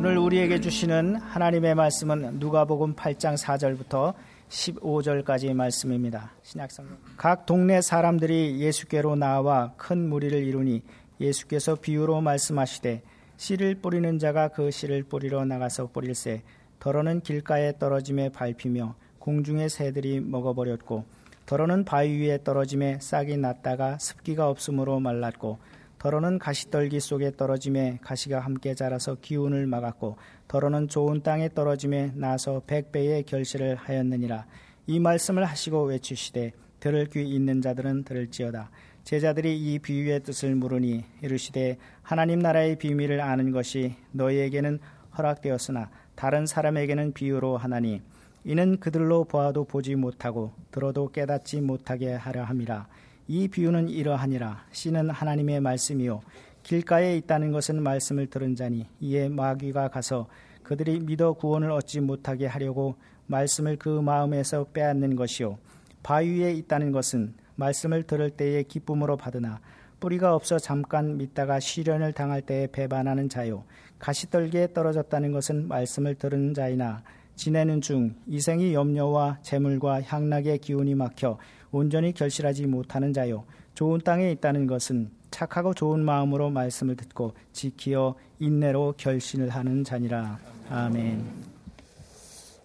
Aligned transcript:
오늘 0.00 0.16
우리에게 0.16 0.60
주시는 0.60 1.16
하나님의 1.16 1.74
말씀은 1.74 2.38
누가복음 2.38 2.94
8장 2.94 3.36
4절부터 3.36 4.14
15절까지의 4.48 5.52
말씀입니다. 5.52 6.32
신약성경. 6.42 6.96
각 7.18 7.44
동네 7.44 7.82
사람들이 7.82 8.60
예수께로 8.60 9.16
나와 9.16 9.74
큰 9.76 10.08
무리를 10.08 10.42
이루니 10.42 10.82
예수께서 11.20 11.74
비유로 11.74 12.22
말씀하시되 12.22 13.02
씨를 13.36 13.74
뿌리는 13.74 14.18
자가 14.18 14.48
그 14.48 14.70
씨를 14.70 15.02
뿌리러 15.02 15.44
나가서 15.44 15.88
뿌릴새 15.88 16.44
더러는 16.78 17.20
길가에 17.20 17.74
떨어짐에 17.78 18.30
밟히며 18.30 18.94
공중의 19.18 19.68
새들이 19.68 20.20
먹어버렸고 20.20 21.04
더러는 21.44 21.84
바위 21.84 22.22
위에 22.22 22.42
떨어짐에 22.42 23.00
싹이 23.02 23.36
났다가 23.36 23.98
습기가 23.98 24.48
없으므로 24.48 24.98
말랐고 24.98 25.58
더러는 26.00 26.38
가시떨기 26.38 26.98
속에 26.98 27.32
떨어짐에 27.36 27.98
가시가 28.02 28.40
함께 28.40 28.74
자라서 28.74 29.16
기운을 29.20 29.66
막았고 29.66 30.16
더러는 30.48 30.88
좋은 30.88 31.22
땅에 31.22 31.50
떨어짐에 31.50 32.12
나서 32.14 32.62
백배의 32.66 33.24
결실을 33.24 33.76
하였느니라. 33.76 34.46
이 34.86 34.98
말씀을 34.98 35.44
하시고 35.44 35.84
외치시되 35.84 36.52
들을 36.80 37.04
귀 37.10 37.22
있는 37.22 37.60
자들은 37.60 38.04
들을지어다. 38.04 38.70
제자들이 39.04 39.58
이 39.58 39.78
비유의 39.78 40.22
뜻을 40.22 40.54
물으니 40.54 41.04
이르시되 41.20 41.76
하나님 42.00 42.38
나라의 42.38 42.76
비밀을 42.76 43.20
아는 43.20 43.50
것이 43.50 43.94
너희에게는 44.12 44.78
허락되었으나 45.18 45.90
다른 46.14 46.46
사람에게는 46.46 47.12
비유로 47.12 47.58
하나니 47.58 48.00
이는 48.44 48.80
그들로 48.80 49.24
보아도 49.24 49.64
보지 49.64 49.96
못하고 49.96 50.54
들어도 50.70 51.10
깨닫지 51.12 51.60
못하게 51.60 52.14
하려 52.14 52.42
함이라 52.44 52.88
이 53.32 53.46
비유는 53.46 53.88
이러하니라. 53.88 54.64
씨는 54.72 55.10
하나님의 55.10 55.60
말씀이요. 55.60 56.20
길가에 56.64 57.16
있다는 57.18 57.52
것은 57.52 57.80
말씀을 57.80 58.26
들은 58.26 58.56
자니 58.56 58.88
이에 58.98 59.28
마귀가 59.28 59.86
가서 59.86 60.26
그들이 60.64 60.98
믿어 60.98 61.34
구원을 61.34 61.70
얻지 61.70 62.00
못하게 62.00 62.46
하려고 62.46 62.96
말씀을 63.28 63.76
그 63.76 63.88
마음에서 63.88 64.64
빼앗는 64.72 65.14
것이요. 65.14 65.58
바위 66.02 66.40
위에 66.40 66.54
있다는 66.54 66.90
것은 66.90 67.34
말씀을 67.54 68.02
들을 68.02 68.30
때에 68.30 68.64
기쁨으로 68.64 69.16
받으나 69.16 69.60
뿌리가 70.00 70.34
없어 70.34 70.58
잠깐 70.58 71.16
믿다가 71.16 71.60
시련을 71.60 72.12
당할 72.12 72.42
때에 72.42 72.66
배반하는 72.66 73.28
자요. 73.28 73.62
가시떨기에 74.00 74.72
떨어졌다는 74.72 75.30
것은 75.30 75.68
말씀을 75.68 76.16
들은 76.16 76.52
자이나 76.52 77.04
지내는 77.36 77.80
중 77.80 78.16
이생이 78.26 78.74
염려와 78.74 79.38
재물과 79.42 80.02
향락의 80.02 80.58
기운이 80.58 80.96
막혀 80.96 81.38
온전히 81.72 82.12
결실하지 82.12 82.66
못하는 82.66 83.12
자요 83.12 83.44
좋은 83.74 84.00
땅에 84.00 84.30
있다는 84.32 84.66
것은 84.66 85.10
착하고 85.30 85.74
좋은 85.74 86.04
마음으로 86.04 86.50
말씀을 86.50 86.96
듣고 86.96 87.34
지키어 87.52 88.14
인내로 88.40 88.94
결신을 88.96 89.48
하는 89.50 89.84
자니라. 89.84 90.38
아멘. 90.68 91.24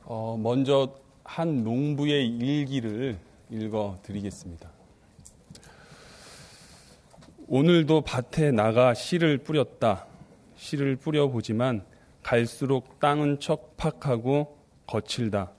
어, 0.04 0.38
먼저 0.42 0.94
한 1.24 1.64
농부의 1.64 2.28
일기를 2.28 3.18
읽어 3.52 4.00
드리겠습니다. 4.04 4.70
오늘도 7.48 8.02
밭에 8.02 8.52
나가 8.52 8.94
씨를 8.94 9.38
뿌렸다. 9.38 10.08
씨를 10.56 10.96
뿌려 10.96 11.28
보지만 11.28 11.84
갈수록 12.24 13.00
땅은 13.00 13.40
척팍하고 13.40 14.58
거칠다. 14.88 15.52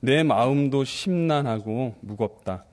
내 0.00 0.22
마음도 0.22 0.84
심란하고 0.84 1.94
무겁다. 2.00 2.64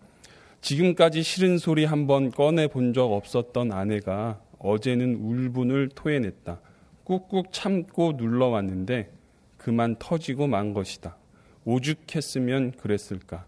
지금까지 0.65 1.21
싫은 1.21 1.59
소리 1.59 1.85
한 1.85 2.07
번 2.07 2.31
꺼내 2.31 2.67
본 2.67 2.91
적 2.91 3.11
없었던 3.13 3.71
아내가 3.71 4.41
어제는 4.57 5.15
울분을 5.15 5.89
토해냈다. 5.93 6.59
꾹꾹 7.03 7.43
참고 7.51 8.13
눌러왔는데 8.13 9.11
그만 9.57 9.95
터지고 9.99 10.47
만 10.47 10.73
것이다. 10.73 11.17
오죽했으면 11.65 12.71
그랬을까. 12.71 13.45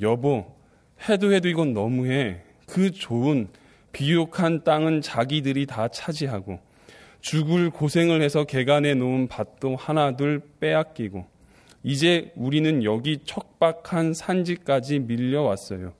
여보, 0.00 0.46
해도 1.08 1.32
해도 1.32 1.48
이건 1.48 1.74
너무해. 1.74 2.40
그 2.66 2.90
좋은 2.90 3.46
비옥한 3.92 4.64
땅은 4.64 5.00
자기들이 5.00 5.66
다 5.66 5.86
차지하고 5.86 6.58
죽을 7.20 7.70
고생을 7.70 8.20
해서 8.20 8.42
개간해 8.44 8.94
놓은 8.94 9.28
밭도 9.28 9.76
하나둘 9.76 10.42
빼앗기고 10.58 11.24
이제 11.84 12.32
우리는 12.34 12.82
여기 12.82 13.18
척박한 13.24 14.14
산지까지 14.14 15.00
밀려왔어요. 15.00 15.92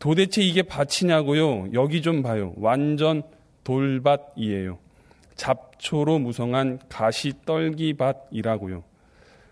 도대체 0.00 0.42
이게 0.42 0.62
밭이냐고요? 0.62 1.72
여기 1.74 2.00
좀 2.02 2.22
봐요. 2.22 2.54
완전 2.56 3.22
돌밭이에요. 3.64 4.78
잡초로 5.36 6.18
무성한 6.18 6.80
가시 6.88 7.34
떨기밭이라고요. 7.44 8.82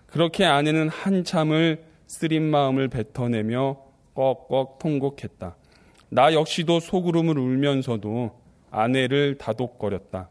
그렇게 0.07 0.47
아내는 0.47 0.89
한참을 0.89 1.85
쓰린 2.07 2.43
마음을 2.45 2.89
뱉어내며 2.89 3.77
꺽꺽 4.15 4.79
통곡했다. 4.79 5.55
나 6.09 6.33
역시도 6.33 6.81
속으름을 6.81 7.39
울면서도 7.39 8.41
아내를 8.71 9.37
다독거렸다. 9.37 10.31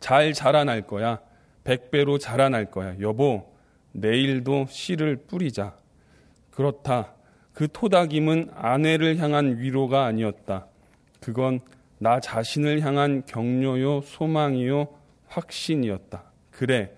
잘 0.00 0.32
자라날 0.32 0.82
거야. 0.82 1.20
백배로 1.62 2.18
자라날 2.18 2.70
거야. 2.72 2.96
여보, 3.00 3.52
내일도 3.92 4.66
씨를 4.68 5.16
뿌리자. 5.28 5.76
그렇다. 6.50 7.14
그 7.58 7.66
토닥임은 7.72 8.50
아내를 8.54 9.18
향한 9.18 9.58
위로가 9.58 10.04
아니었다. 10.04 10.68
그건 11.18 11.58
나 11.98 12.20
자신을 12.20 12.82
향한 12.82 13.24
격려요, 13.26 14.02
소망이요, 14.02 14.86
확신이었다. 15.26 16.22
그래, 16.52 16.92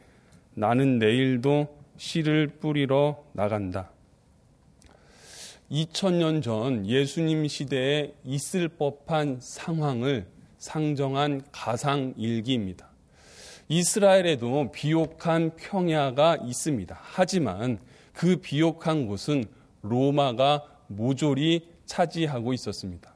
나는 0.53 0.98
내일도 0.98 1.75
씨를 1.97 2.48
뿌리러 2.60 3.25
나간다. 3.32 3.91
2000년 5.71 6.43
전 6.43 6.84
예수님 6.84 7.48
시대에 7.48 8.12
있을 8.22 8.69
법한 8.69 9.38
상황을 9.41 10.27
상정한 10.59 11.41
가상 11.50 12.12
일기입니다. 12.19 12.91
이스라엘에도 13.71 14.72
비옥한 14.72 15.53
평야가 15.56 16.37
있습니다. 16.44 16.98
하지만 17.00 17.78
그 18.12 18.37
비옥한 18.37 19.06
곳은 19.06 19.47
로마가 19.82 20.64
모조리 20.88 21.68
차지하고 21.86 22.52
있었습니다. 22.54 23.14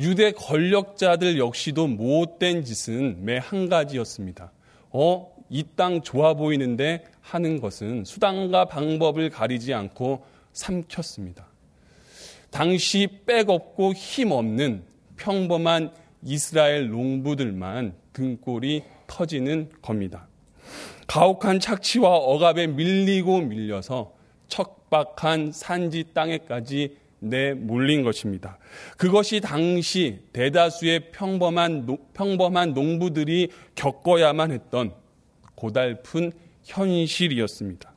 유대 0.00 0.32
권력자들 0.32 1.38
역시도 1.38 1.86
못된 1.86 2.64
짓은 2.64 3.24
매 3.24 3.38
한 3.38 3.68
가지였습니다. 3.68 4.52
어, 4.90 5.30
이 5.50 5.64
땅 5.76 6.00
좋아 6.02 6.34
보이는데 6.34 7.04
하는 7.20 7.60
것은 7.60 8.04
수단과 8.04 8.64
방법을 8.66 9.28
가리지 9.30 9.74
않고 9.74 10.24
삼켰습니다. 10.52 11.46
당시 12.50 13.08
빽없고 13.26 13.92
힘없는 13.92 14.84
평범한 15.16 15.92
이스라엘 16.24 16.88
농부들만 16.88 17.94
등골이 18.12 18.82
터지는 19.06 19.70
겁니다. 19.82 20.26
가혹한 21.06 21.60
착취와 21.60 22.08
억압에 22.16 22.66
밀리고 22.66 23.40
밀려서 23.40 24.14
척 24.48 24.81
박한 24.92 25.52
산지 25.52 26.04
땅에까지 26.12 26.98
내몰린 27.18 28.02
것입니다. 28.02 28.58
그것이 28.98 29.40
당시 29.40 30.18
대다수의 30.34 31.12
평범한, 31.12 31.86
평범한 32.12 32.74
농부들이 32.74 33.48
겪어야만 33.74 34.52
했던 34.52 34.92
고달픈 35.54 36.30
현실이었습니다. 36.64 37.90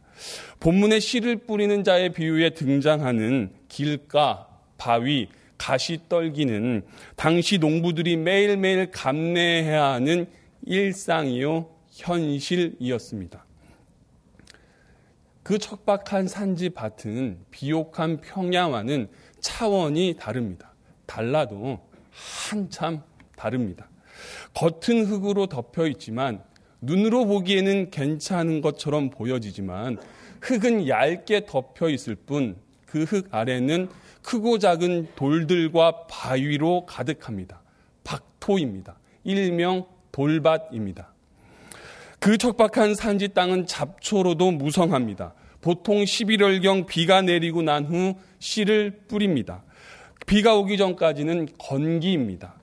본문의 0.62 1.02
씨를 1.02 1.36
뿌리는 1.36 1.84
자의 1.84 2.14
비유에 2.14 2.52
등장하는 2.52 3.52
길가, 3.68 4.48
바위, 4.78 5.28
가시 5.58 6.00
떨기는 6.08 6.84
당시 7.18 7.58
농부들이 7.58 8.16
매일매일 8.16 8.90
감내해야 8.92 9.84
하는 9.84 10.28
일상이요, 10.66 11.70
현실이었습니다. 11.92 13.45
그 15.46 15.60
척박한 15.60 16.28
산지 16.28 16.72
밭은 16.72 17.46
비옥한 17.52 18.20
평야와는 18.20 19.10
차원이 19.42 20.16
다릅니다. 20.20 20.74
달라도 21.06 21.80
한참 22.50 23.04
다릅니다. 23.36 23.88
겉은 24.56 25.06
흙으로 25.06 25.46
덮여 25.46 25.86
있지만 25.86 26.42
눈으로 26.82 27.28
보기에는 27.28 27.92
괜찮은 27.92 28.62
것처럼 28.62 29.12
보여지지만 29.12 30.00
흙은 30.42 30.88
얇게 30.88 31.46
덮여 31.46 31.90
있을 31.90 32.16
뿐 32.16 32.58
그 32.88 33.04
흙 33.04 33.28
아래는 33.30 33.90
크고 34.24 34.58
작은 34.58 35.10
돌들과 35.16 36.08
바위로 36.08 36.88
가득합니다. 36.88 37.62
박토입니다. 38.04 38.98
일명 39.24 39.86
돌밭입니다. 40.12 41.15
그 42.26 42.40
척박한 42.40 42.96
산지 42.96 43.28
땅은 43.28 43.68
잡초로도 43.68 44.50
무성합니다. 44.50 45.36
보통 45.62 45.98
11월경 46.04 46.88
비가 46.88 47.22
내리고 47.22 47.62
난 47.62 47.86
후 47.86 48.16
씨를 48.40 49.02
뿌립니다. 49.08 49.64
비가 50.26 50.56
오기 50.56 50.78
전까지는 50.78 51.50
건기입니다. 51.60 52.56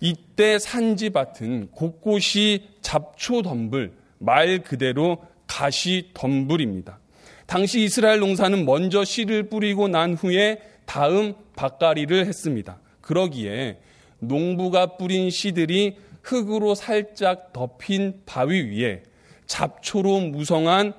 이때 0.00 0.58
산지밭은 0.58 1.72
곳곳이 1.72 2.70
잡초 2.80 3.42
덤불, 3.42 3.92
말 4.16 4.62
그대로 4.62 5.18
가시 5.46 6.08
덤불입니다. 6.14 6.98
당시 7.44 7.84
이스라엘 7.84 8.20
농사는 8.20 8.64
먼저 8.64 9.04
씨를 9.04 9.50
뿌리고 9.50 9.88
난 9.88 10.14
후에 10.14 10.62
다음 10.86 11.34
밭가리를 11.56 12.24
했습니다. 12.24 12.80
그러기에 13.02 13.80
농부가 14.18 14.96
뿌린 14.96 15.28
씨들이 15.28 15.98
흙으로 16.22 16.74
살짝 16.74 17.52
덮인 17.52 18.22
바위 18.24 18.62
위에 18.62 19.02
잡초로 19.50 20.20
무성한 20.20 20.92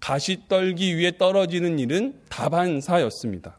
가시떨기 0.00 0.96
위에 0.96 1.18
떨어지는 1.18 1.78
일은 1.78 2.18
다반사였습니다. 2.30 3.58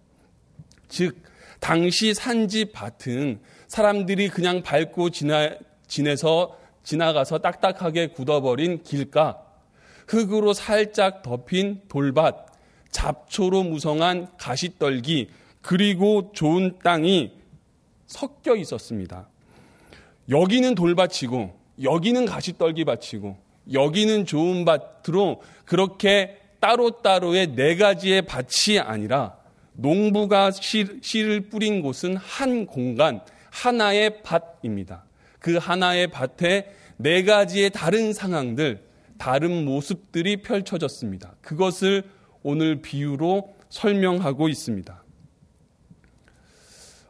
즉, 0.89 1.21
당시 1.59 2.15
산지 2.15 2.65
밭은 2.65 3.39
사람들이 3.67 4.29
그냥 4.29 4.63
밟고 4.63 5.11
지나, 5.11 5.51
지내서 5.87 6.57
지나가서 6.83 7.37
딱딱하게 7.37 8.07
굳어버린 8.07 8.81
길가, 8.81 9.39
흙으로 10.07 10.53
살짝 10.53 11.21
덮인 11.21 11.83
돌밭, 11.87 12.47
잡초로 12.89 13.63
무성한 13.63 14.35
가시떨기, 14.37 15.29
그리고 15.61 16.31
좋은 16.33 16.79
땅이 16.83 17.33
섞여 18.07 18.55
있었습니다. 18.55 19.29
여기는 20.27 20.73
돌밭이고, 20.73 21.55
여기는 21.83 22.25
가시떨기 22.25 22.83
밭이고, 22.83 23.42
여기는 23.71 24.25
좋은 24.25 24.65
밭으로 24.65 25.41
그렇게 25.65 26.37
따로따로의 26.59 27.55
네 27.55 27.75
가지의 27.75 28.23
밭이 28.23 28.79
아니라 28.79 29.37
농부가 29.73 30.51
씨를 30.51 31.49
뿌린 31.49 31.81
곳은 31.81 32.15
한 32.17 32.65
공간, 32.65 33.21
하나의 33.49 34.21
밭입니다. 34.23 35.05
그 35.39 35.57
하나의 35.57 36.07
밭에 36.07 36.73
네 36.97 37.23
가지의 37.23 37.71
다른 37.71 38.13
상황들, 38.13 38.81
다른 39.17 39.65
모습들이 39.65 40.37
펼쳐졌습니다. 40.37 41.35
그것을 41.41 42.03
오늘 42.43 42.81
비유로 42.81 43.53
설명하고 43.69 44.49
있습니다. 44.49 45.02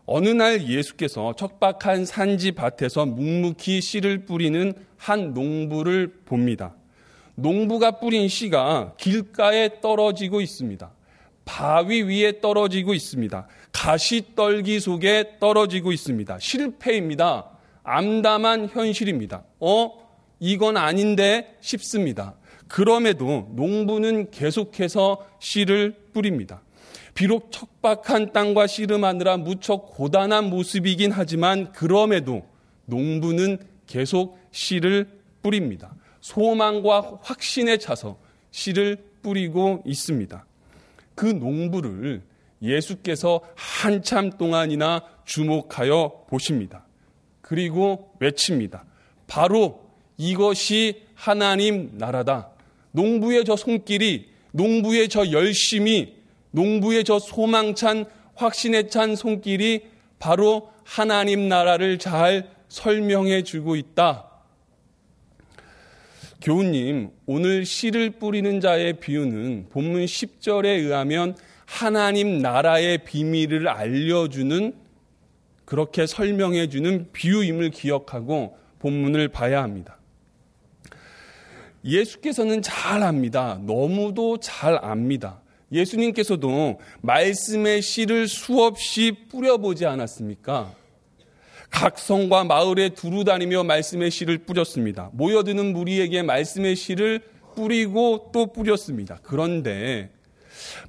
어느 0.05 0.29
날 0.29 0.67
예수께서 0.67 1.33
척박한 1.33 2.05
산지 2.05 2.51
밭에서 2.51 3.05
묵묵히 3.05 3.81
씨를 3.81 4.25
뿌리는 4.25 4.73
한 4.97 5.33
농부를 5.33 6.21
봅니다. 6.25 6.75
농부가 7.35 7.99
뿌린 7.99 8.27
씨가 8.27 8.95
길가에 8.97 9.81
떨어지고 9.81 10.41
있습니다. 10.41 10.91
바위 11.45 12.01
위에 12.03 12.41
떨어지고 12.41 12.93
있습니다. 12.93 13.47
가시떨기 13.71 14.79
속에 14.79 15.37
떨어지고 15.39 15.91
있습니다. 15.91 16.39
실패입니다. 16.39 17.49
암담한 17.83 18.69
현실입니다. 18.69 19.43
어? 19.59 19.91
이건 20.39 20.77
아닌데 20.77 21.55
싶습니다. 21.61 22.35
그럼에도 22.67 23.49
농부는 23.55 24.31
계속해서 24.31 25.25
씨를 25.39 25.95
뿌립니다. 26.13 26.61
비록 27.13 27.51
척박한 27.51 28.33
땅과 28.33 28.67
씨름하느라 28.67 29.37
무척 29.37 29.87
고단한 29.87 30.49
모습이긴 30.49 31.11
하지만 31.11 31.71
그럼에도 31.71 32.43
농부는 32.85 33.59
계속 33.85 34.39
씨를 34.51 35.07
뿌립니다. 35.41 35.95
소망과 36.21 37.19
확신에 37.21 37.77
차서 37.77 38.17
씨를 38.51 38.97
뿌리고 39.21 39.83
있습니다. 39.85 40.45
그 41.15 41.25
농부를 41.25 42.23
예수께서 42.61 43.41
한참 43.55 44.31
동안이나 44.31 45.03
주목하여 45.25 46.25
보십니다. 46.29 46.85
그리고 47.41 48.11
외칩니다. 48.19 48.85
바로 49.27 49.83
이것이 50.17 51.03
하나님 51.13 51.91
나라다. 51.97 52.49
농부의 52.91 53.43
저 53.45 53.55
손길이, 53.55 54.29
농부의 54.51 55.09
저 55.09 55.31
열심이, 55.31 56.15
농부의 56.53 57.03
저 57.03 57.19
소망찬, 57.19 58.05
확신에 58.35 58.87
찬 58.87 59.15
손길이 59.15 59.87
바로 60.19 60.71
하나님 60.83 61.49
나라를 61.49 61.97
잘 61.97 62.49
설명해 62.69 63.43
주고 63.43 63.75
있다. 63.75 64.29
교우님, 66.41 67.09
오늘 67.25 67.65
씨를 67.65 68.11
뿌리는 68.11 68.59
자의 68.59 68.93
비유는 68.93 69.67
본문 69.69 70.05
10절에 70.05 70.65
의하면 70.65 71.35
하나님 71.65 72.39
나라의 72.39 72.99
비밀을 72.99 73.67
알려주는 73.67 74.75
그렇게 75.65 76.05
설명해 76.05 76.69
주는 76.69 77.07
비유임을 77.13 77.71
기억하고 77.71 78.57
본문을 78.79 79.29
봐야 79.29 79.63
합니다. 79.63 79.97
예수께서는 81.85 82.61
잘 82.61 83.01
압니다. 83.01 83.59
너무도 83.61 84.37
잘 84.37 84.77
압니다. 84.83 85.42
예수님께서도 85.73 86.79
말씀의 87.01 87.81
씨를 87.81 88.27
수없이 88.27 89.15
뿌려보지 89.29 89.85
않았습니까? 89.85 90.73
각 91.69 91.97
성과 91.97 92.43
마을에 92.43 92.89
두루 92.89 93.23
다니며 93.23 93.63
말씀의 93.63 94.11
씨를 94.11 94.39
뿌렸습니다. 94.39 95.09
모여드는 95.13 95.73
무리에게 95.73 96.21
말씀의 96.21 96.75
씨를 96.75 97.21
뿌리고 97.55 98.29
또 98.31 98.53
뿌렸습니다. 98.53 99.19
그런데 99.23 100.11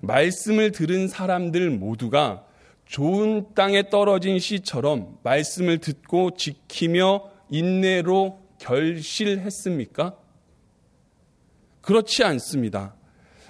말씀을 0.03 0.73
들은 0.73 1.09
사람들 1.09 1.71
모두가 1.71 2.45
좋은 2.87 3.55
땅에 3.55 3.89
떨어진 3.89 4.39
씨처럼 4.39 5.19
말씀을 5.23 5.79
듣고 5.79 6.37
지키며 6.37 7.31
인내로 7.51 8.39
결실했습니까? 8.59 10.17
그렇지 11.81 12.25
않습니다. 12.25 12.95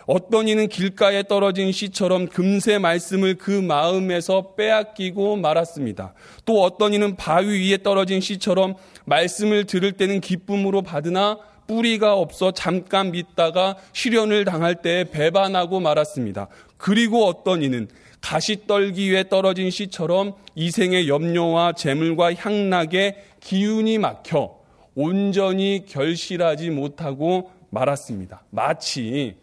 어떤 0.07 0.49
이는 0.49 0.69
길가에 0.69 1.23
떨어진 1.23 1.73
씨처럼 1.73 2.29
금세 2.29 2.79
말씀을 2.79 3.37
그 3.37 3.51
마음에서 3.51 4.55
빼앗기고 4.55 5.37
말았습니다. 5.37 6.15
또 6.45 6.63
어떤 6.63 6.93
이는 6.93 7.17
바위 7.17 7.71
위에 7.71 7.79
떨어진 7.83 8.21
씨처럼 8.21 8.75
말씀을 9.07 9.65
들을 9.65 9.93
때는 9.93 10.21
기쁨으로 10.21 10.83
받으나 10.83 11.39
뿌리가 11.67 12.15
없어 12.15 12.53
잠깐 12.53 13.11
믿다가 13.13 13.77
실현을 13.93 14.45
당할 14.45 14.83
때 14.83 15.05
배반하고 15.11 15.81
말았습니다. 15.81 16.49
그리고 16.77 17.25
어떤 17.25 17.63
이는 17.63 17.89
가시 18.21 18.67
떨기 18.67 19.11
위에 19.11 19.29
떨어진 19.29 19.71
씨처럼 19.71 20.35
이생의 20.55 21.09
염려와 21.09 21.73
재물과 21.73 22.35
향락에 22.35 23.17
기운이 23.41 23.99
막혀 23.99 24.59
온전히 24.95 25.85
결실하지 25.87 26.71
못하고 26.71 27.51
말았습니다. 27.71 28.45
마치 28.51 29.37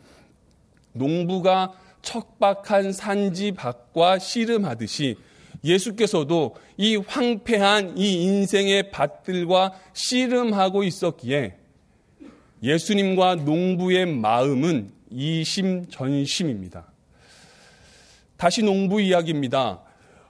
농부가 0.93 1.74
척박한 2.01 2.91
산지 2.91 3.51
밭과 3.51 4.19
씨름하듯이 4.19 5.15
예수께서도 5.63 6.55
이 6.77 6.95
황폐한 6.95 7.98
이 7.98 8.24
인생의 8.24 8.91
밭들과 8.91 9.74
씨름하고 9.93 10.83
있었기에 10.83 11.57
예수님과 12.63 13.36
농부의 13.36 14.05
마음은 14.07 14.91
이심전심입니다. 15.12 16.91
다시 18.38 18.63
농부 18.63 19.01
이야기입니다. 19.01 19.81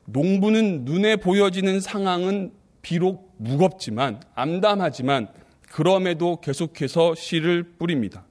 농부는 0.06 0.84
눈에 0.84 1.16
보여지는 1.16 1.80
상황은 1.80 2.52
비록 2.82 3.34
무겁지만 3.38 4.22
암담하지만 4.36 5.30
그럼에도 5.70 6.42
계속해서 6.42 7.16
씨를 7.16 7.64
뿌립니다. 7.78 8.26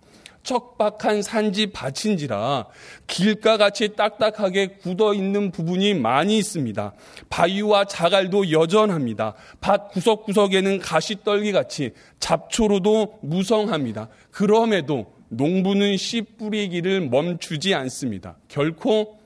척박한 0.50 1.22
산지 1.22 1.68
밭인지라 1.68 2.66
길가 3.06 3.56
같이 3.56 3.94
딱딱하게 3.94 4.78
굳어 4.82 5.14
있는 5.14 5.52
부분이 5.52 5.94
많이 5.94 6.38
있습니다. 6.38 6.92
바위와 7.28 7.84
자갈도 7.84 8.50
여전합니다. 8.50 9.34
밭 9.60 9.92
구석구석에는 9.92 10.80
가시떨기 10.80 11.52
같이 11.52 11.92
잡초로도 12.18 13.20
무성합니다. 13.22 14.08
그럼에도 14.32 15.12
농부는 15.28 15.96
씨 15.96 16.22
뿌리기를 16.22 17.08
멈추지 17.08 17.72
않습니다. 17.74 18.36
결코 18.48 19.19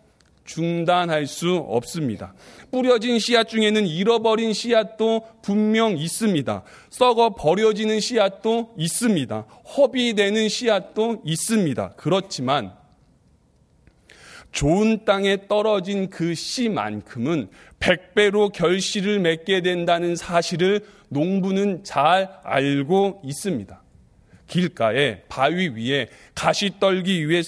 중단할 0.45 1.27
수 1.27 1.57
없습니다. 1.57 2.35
뿌려진 2.71 3.19
씨앗 3.19 3.49
중에는 3.49 3.87
잃어버린 3.87 4.53
씨앗도 4.53 5.27
분명 5.43 5.97
있습니다. 5.97 6.63
썩어 6.91 7.35
버려지는 7.35 8.01
씨앗도 8.01 8.75
있습니다. 8.77 9.41
허비되는 9.77 10.49
씨앗도 10.49 11.23
있습니다. 11.25 11.95
그렇지만 11.97 12.73
좋은 14.53 15.05
땅에 15.05 15.49
떨어진 15.49 16.11
그 16.11 16.35
씨만큼은 16.35 17.49
백배로 17.81 18.51
결실을 18.51 19.19
맺게 19.19 19.63
된다는 19.63 20.15
사실을 20.15 20.81
농부는 21.09 21.83
잘 21.83 22.31
알고 22.45 23.21
있습니다. 23.25 23.83
길가에 24.47 25.23
바위 25.29 25.69
위에 25.69 26.09
가시 26.35 26.73
떨기 26.79 27.29
위에 27.29 27.43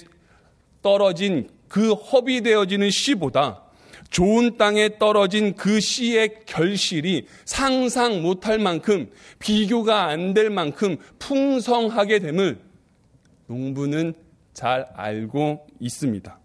떨어진 0.83 1.49
그 1.77 1.93
허비되어지는 1.93 2.89
씨보다 2.91 3.61
좋은 4.09 4.57
땅에 4.57 4.97
떨어진 4.99 5.55
그 5.55 5.79
씨의 5.79 6.47
결실이 6.47 7.27
상상 7.45 8.23
못할 8.23 8.59
만큼 8.59 9.11
비교가 9.39 10.07
안 10.07 10.33
될 10.33 10.49
만큼 10.49 10.97
풍성하게 11.19 12.21
됨을 12.21 12.59
농부는 13.47 14.15
잘 14.55 14.87
알고 14.95 15.67
있습니다. 15.79 16.39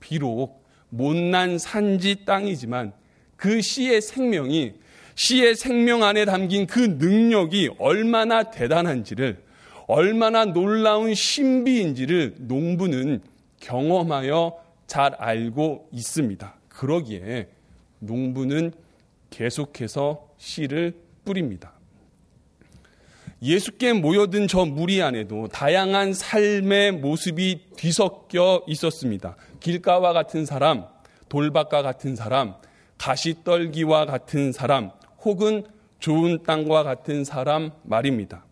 비록 0.00 0.62
못난 0.90 1.56
산지 1.56 2.26
땅이지만 2.26 2.92
그 3.36 3.62
씨의 3.62 4.02
생명이 4.02 4.74
씨의 5.14 5.54
생명 5.54 6.02
안에 6.02 6.26
담긴 6.26 6.66
그 6.66 6.80
능력이 6.80 7.70
얼마나 7.78 8.50
대단한지를 8.50 9.42
얼마나 9.86 10.44
놀라운 10.44 11.14
신비인지를 11.14 12.34
농부는 12.40 13.22
경험하여 13.60 14.63
잘 14.86 15.14
알고 15.14 15.88
있습니다. 15.92 16.54
그러기에 16.68 17.48
농부는 18.00 18.72
계속해서 19.30 20.28
씨를 20.38 20.94
뿌립니다. 21.24 21.72
예수께 23.42 23.92
모여든 23.92 24.48
저 24.48 24.64
무리 24.64 25.02
안에도 25.02 25.48
다양한 25.48 26.14
삶의 26.14 26.92
모습이 26.92 27.66
뒤섞여 27.76 28.62
있었습니다. 28.66 29.36
길가와 29.60 30.12
같은 30.12 30.46
사람, 30.46 30.86
돌밭과 31.28 31.82
같은 31.82 32.16
사람, 32.16 32.54
가시떨기와 32.96 34.06
같은 34.06 34.52
사람, 34.52 34.90
혹은 35.22 35.64
좋은 35.98 36.42
땅과 36.42 36.84
같은 36.84 37.24
사람 37.24 37.70
말입니다. 37.82 38.44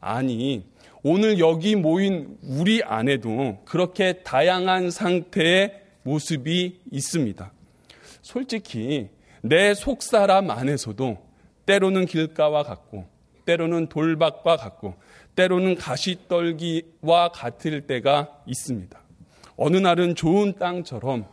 아니, 0.00 0.64
오늘 1.04 1.40
여기 1.40 1.74
모인 1.74 2.38
우리 2.42 2.80
안에도 2.84 3.58
그렇게 3.64 4.22
다양한 4.22 4.90
상태의 4.90 5.82
모습이 6.04 6.80
있습니다. 6.92 7.52
솔직히 8.22 9.08
내 9.40 9.74
속사람 9.74 10.50
안에서도 10.50 11.18
때로는 11.66 12.06
길가와 12.06 12.62
같고, 12.62 13.06
때로는 13.44 13.88
돌밭과 13.88 14.56
같고, 14.56 14.94
때로는 15.34 15.74
가시떨기와 15.74 17.32
같을 17.32 17.88
때가 17.88 18.42
있습니다. 18.46 19.00
어느 19.56 19.78
날은 19.78 20.14
좋은 20.14 20.54
땅처럼 20.58 21.26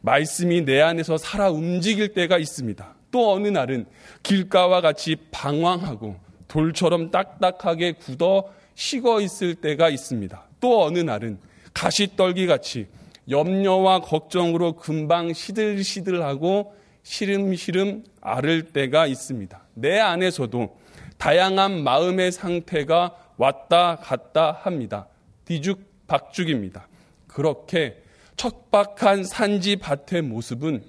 말씀이 0.00 0.64
내 0.64 0.80
안에서 0.80 1.18
살아 1.18 1.50
움직일 1.50 2.14
때가 2.14 2.38
있습니다. 2.38 2.94
또 3.12 3.32
어느 3.32 3.46
날은 3.46 3.86
길가와 4.24 4.80
같이 4.80 5.16
방황하고 5.30 6.16
돌처럼 6.48 7.10
딱딱하게 7.12 7.92
굳어 7.92 8.52
식어 8.74 9.20
있을 9.20 9.54
때가 9.54 9.88
있습니다. 9.88 10.48
또 10.60 10.84
어느 10.84 10.98
날은 10.98 11.38
가시떨기 11.72 12.46
같이 12.46 12.86
염려와 13.28 14.00
걱정으로 14.00 14.74
금방 14.76 15.32
시들시들하고 15.32 16.74
시름시름 17.02 18.04
앓을 18.20 18.72
때가 18.72 19.06
있습니다. 19.06 19.62
내 19.74 19.98
안에서도 19.98 20.76
다양한 21.18 21.82
마음의 21.82 22.32
상태가 22.32 23.16
왔다 23.36 23.96
갔다 23.96 24.52
합니다. 24.52 25.08
뒤죽 25.44 25.80
박죽입니다. 26.06 26.88
그렇게 27.26 28.02
척박한 28.36 29.24
산지 29.24 29.76
밭의 29.76 30.22
모습은 30.22 30.84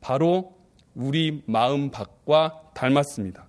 바로 0.00 0.54
우리 0.94 1.42
마음 1.46 1.90
밖과 1.90 2.60
닮았습니다. 2.74 3.46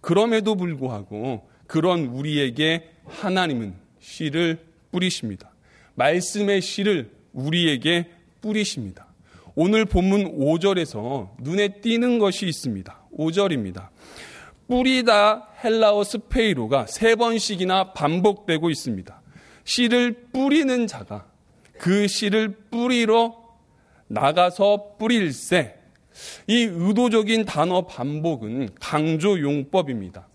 그럼에도 0.00 0.54
불구하고 0.54 1.48
그런 1.70 2.06
우리에게 2.06 2.90
하나님은 3.06 3.74
씨를 4.00 4.58
뿌리십니다. 4.90 5.52
말씀의 5.94 6.62
씨를 6.62 7.12
우리에게 7.32 8.10
뿌리십니다. 8.40 9.06
오늘 9.54 9.84
본문 9.84 10.36
5절에서 10.36 11.30
눈에 11.38 11.80
띄는 11.80 12.18
것이 12.18 12.48
있습니다. 12.48 13.00
5절입니다. 13.16 13.88
뿌리다 14.66 15.48
헬라어 15.62 16.02
스페이로가 16.02 16.86
세 16.88 17.14
번씩이나 17.14 17.92
반복되고 17.92 18.68
있습니다. 18.68 19.22
씨를 19.62 20.26
뿌리는 20.32 20.88
자가 20.88 21.28
그 21.78 22.08
씨를 22.08 22.48
뿌리러 22.72 23.36
나가서 24.08 24.96
뿌릴세 24.98 25.76
이 26.48 26.62
의도적인 26.64 27.44
단어 27.44 27.82
반복은 27.86 28.70
강조 28.80 29.40
용법입니다. 29.40 30.29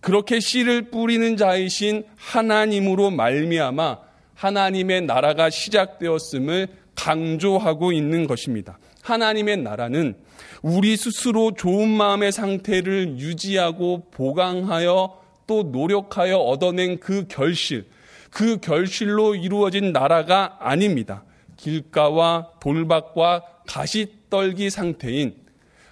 그렇게 0.00 0.40
씨를 0.40 0.90
뿌리는 0.90 1.36
자이신 1.36 2.04
하나님으로 2.16 3.10
말미암아 3.10 3.98
하나님의 4.34 5.02
나라가 5.02 5.50
시작되었음을 5.50 6.68
강조하고 6.94 7.92
있는 7.92 8.26
것입니다. 8.26 8.78
하나님의 9.02 9.58
나라는 9.58 10.16
우리 10.62 10.96
스스로 10.96 11.52
좋은 11.52 11.88
마음의 11.88 12.32
상태를 12.32 13.18
유지하고 13.18 14.08
보강하여 14.10 15.20
또 15.46 15.62
노력하여 15.64 16.36
얻어낸 16.36 17.00
그 17.00 17.26
결실, 17.28 17.86
그 18.30 18.58
결실로 18.58 19.34
이루어진 19.34 19.92
나라가 19.92 20.56
아닙니다. 20.60 21.24
길가와 21.56 22.52
돌밭과 22.60 23.42
가시떨기 23.66 24.70
상태인 24.70 25.34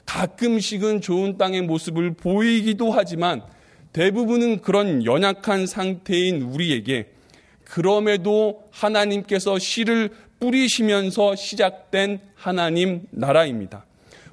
가끔씩은 0.07 1.03
좋은 1.03 1.37
땅의 1.37 1.63
모습을 1.63 2.15
보이기도 2.15 2.91
하지만 2.93 3.43
대부분은 3.93 4.61
그런 4.61 5.05
연약한 5.05 5.67
상태인 5.67 6.43
우리에게 6.43 7.13
그럼에도 7.65 8.65
하나님께서 8.71 9.59
씨를 9.59 10.11
뿌리시면서 10.41 11.37
시작된 11.37 12.21
하나님 12.35 13.03
나라입니다. 13.11 13.85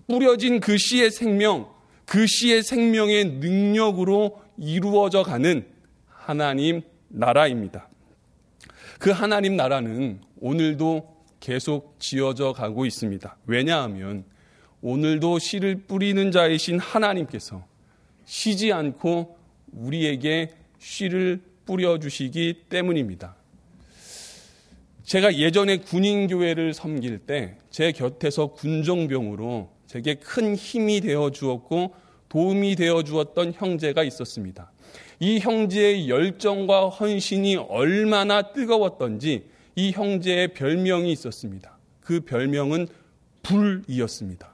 뿌려진 0.07 0.59
그 0.59 0.77
씨의 0.77 1.11
생명, 1.11 1.67
그 2.05 2.27
씨의 2.27 2.63
생명의 2.63 3.25
능력으로 3.25 4.41
이루어져 4.57 5.23
가는 5.23 5.65
하나님 6.07 6.81
나라입니다. 7.07 7.89
그 8.99 9.11
하나님 9.11 9.55
나라는 9.55 10.21
오늘도 10.39 11.15
계속 11.39 11.95
지어져 11.99 12.53
가고 12.53 12.85
있습니다. 12.85 13.37
왜냐하면 13.45 14.23
오늘도 14.81 15.39
씨를 15.39 15.83
뿌리는 15.87 16.31
자이신 16.31 16.79
하나님께서 16.79 17.65
쉬지 18.25 18.71
않고 18.71 19.34
우리에게 19.75 20.51
씨를 20.79 21.41
뿌려주시기 21.65 22.65
때문입니다. 22.69 23.35
제가 25.03 25.37
예전에 25.37 25.77
군인교회를 25.77 26.73
섬길 26.73 27.19
때 27.19 27.57
제 27.75 27.91
곁에서 27.91 28.47
군정병으로 28.53 29.69
제게 29.85 30.15
큰 30.15 30.55
힘이 30.55 31.01
되어 31.01 31.29
주었고 31.29 31.93
도움이 32.29 32.77
되어 32.77 33.03
주었던 33.03 33.51
형제가 33.51 34.01
있었습니다. 34.05 34.71
이 35.19 35.39
형제의 35.39 36.07
열정과 36.07 36.87
헌신이 36.87 37.57
얼마나 37.57 38.53
뜨거웠던지 38.53 39.43
이 39.75 39.91
형제의 39.91 40.53
별명이 40.53 41.11
있었습니다. 41.11 41.77
그 41.99 42.21
별명은 42.21 42.87
불이었습니다. 43.43 44.53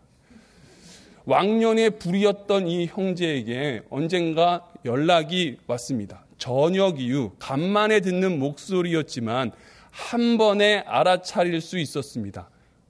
왕년에 1.25 1.92
불이었던 1.92 2.68
이 2.68 2.88
형제에게 2.88 3.84
언젠가 3.92 4.68
연락이 4.85 5.57
왔습니다. 5.67 6.25
저녁 6.38 7.00
이후 7.00 7.31
간만에 7.39 8.00
듣는 8.00 8.39
목소리였지만 8.39 9.51
한 9.91 10.38
번에 10.38 10.79
알아차릴 10.79 11.61
수 11.61 11.77
있었습니다. 11.77 12.50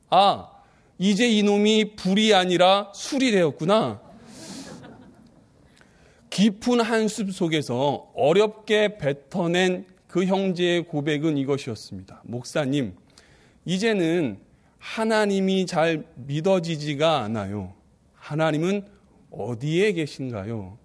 아, 0.10 0.50
이제 0.98 1.28
이놈이 1.28 1.96
불이 1.96 2.34
아니라 2.34 2.92
술이 2.94 3.32
되었구나. 3.32 4.00
깊은 6.30 6.80
한숨 6.80 7.30
속에서 7.32 8.12
어렵게 8.16 8.98
뱉어낸 8.98 9.86
그 10.08 10.26
형제의 10.26 10.84
고백은 10.84 11.38
이것이었습니다. 11.38 12.22
목사님, 12.24 12.96
이제는 13.66 14.40
하나님이 14.78 15.66
잘 15.66 16.06
믿어지지가 16.16 17.20
않아요. 17.20 17.74
하나님은 18.14 18.86
어디에 19.32 19.94
계신가요? 19.94 20.78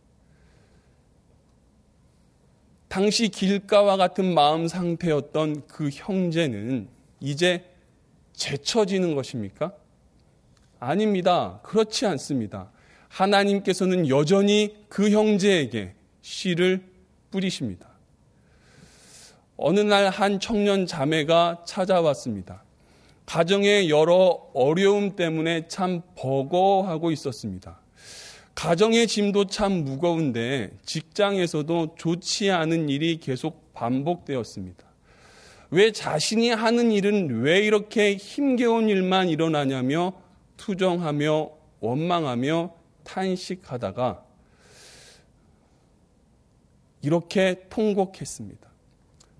당시 2.88 3.28
길가와 3.28 3.96
같은 3.96 4.32
마음 4.32 4.68
상태였던 4.68 5.66
그 5.66 5.90
형제는 5.92 6.88
이제 7.20 7.64
제쳐지는 8.32 9.14
것입니까? 9.14 9.72
아닙니다. 10.78 11.60
그렇지 11.62 12.06
않습니다. 12.06 12.70
하나님께서는 13.08 14.08
여전히 14.08 14.76
그 14.88 15.10
형제에게 15.10 15.94
씨를 16.22 16.82
뿌리십니다. 17.30 17.88
어느 19.56 19.80
날 19.80 20.10
한 20.10 20.38
청년 20.38 20.86
자매가 20.86 21.64
찾아왔습니다. 21.66 22.62
가정의 23.24 23.90
여러 23.90 24.48
어려움 24.54 25.16
때문에 25.16 25.66
참 25.66 26.02
버거워하고 26.14 27.10
있었습니다. 27.10 27.80
가정의 28.56 29.06
짐도 29.06 29.48
참 29.48 29.84
무거운데 29.84 30.70
직장에서도 30.86 31.94
좋지 31.98 32.50
않은 32.50 32.88
일이 32.88 33.20
계속 33.20 33.72
반복되었습니다. 33.74 34.82
왜 35.70 35.92
자신이 35.92 36.50
하는 36.50 36.90
일은 36.90 37.42
왜 37.42 37.60
이렇게 37.60 38.16
힘겨운 38.16 38.88
일만 38.88 39.28
일어나냐며 39.28 40.14
투정하며 40.56 41.50
원망하며 41.80 42.74
탄식하다가 43.04 44.24
이렇게 47.02 47.66
통곡했습니다. 47.68 48.70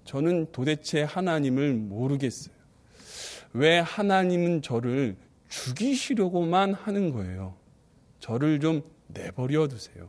저는 0.05 0.53
도대체 0.53 1.03
하나님을 1.03 1.73
모르겠어요. 1.73 2.55
왜 3.55 3.79
하나님은 3.79 4.61
저를 4.61 5.17
죽이시려고만 5.49 6.75
하는 6.75 7.13
거예요? 7.13 7.55
저를 8.21 8.61
좀 8.61 8.83
내버려 9.09 9.69
두세요. 9.69 10.09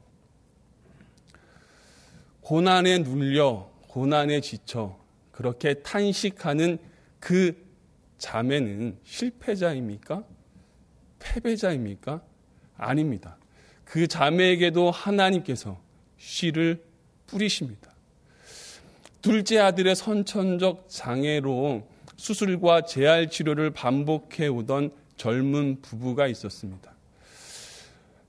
고난에 2.41 2.99
눌려, 2.99 3.69
고난에 3.87 4.41
지쳐, 4.41 4.97
그렇게 5.31 5.75
탄식하는 5.75 6.77
그 7.19 7.55
자매는 8.17 8.97
실패자입니까? 9.03 10.23
패배자입니까? 11.19 12.21
아닙니다. 12.77 13.37
그 13.83 14.07
자매에게도 14.07 14.91
하나님께서 14.91 15.79
씨를 16.17 16.83
뿌리십니다. 17.27 17.91
둘째 19.21 19.59
아들의 19.59 19.95
선천적 19.95 20.85
장애로 20.89 21.87
수술과 22.15 22.81
재활 22.81 23.29
치료를 23.29 23.71
반복해 23.71 24.47
오던 24.47 24.91
젊은 25.17 25.81
부부가 25.81 26.27
있었습니다. 26.27 26.96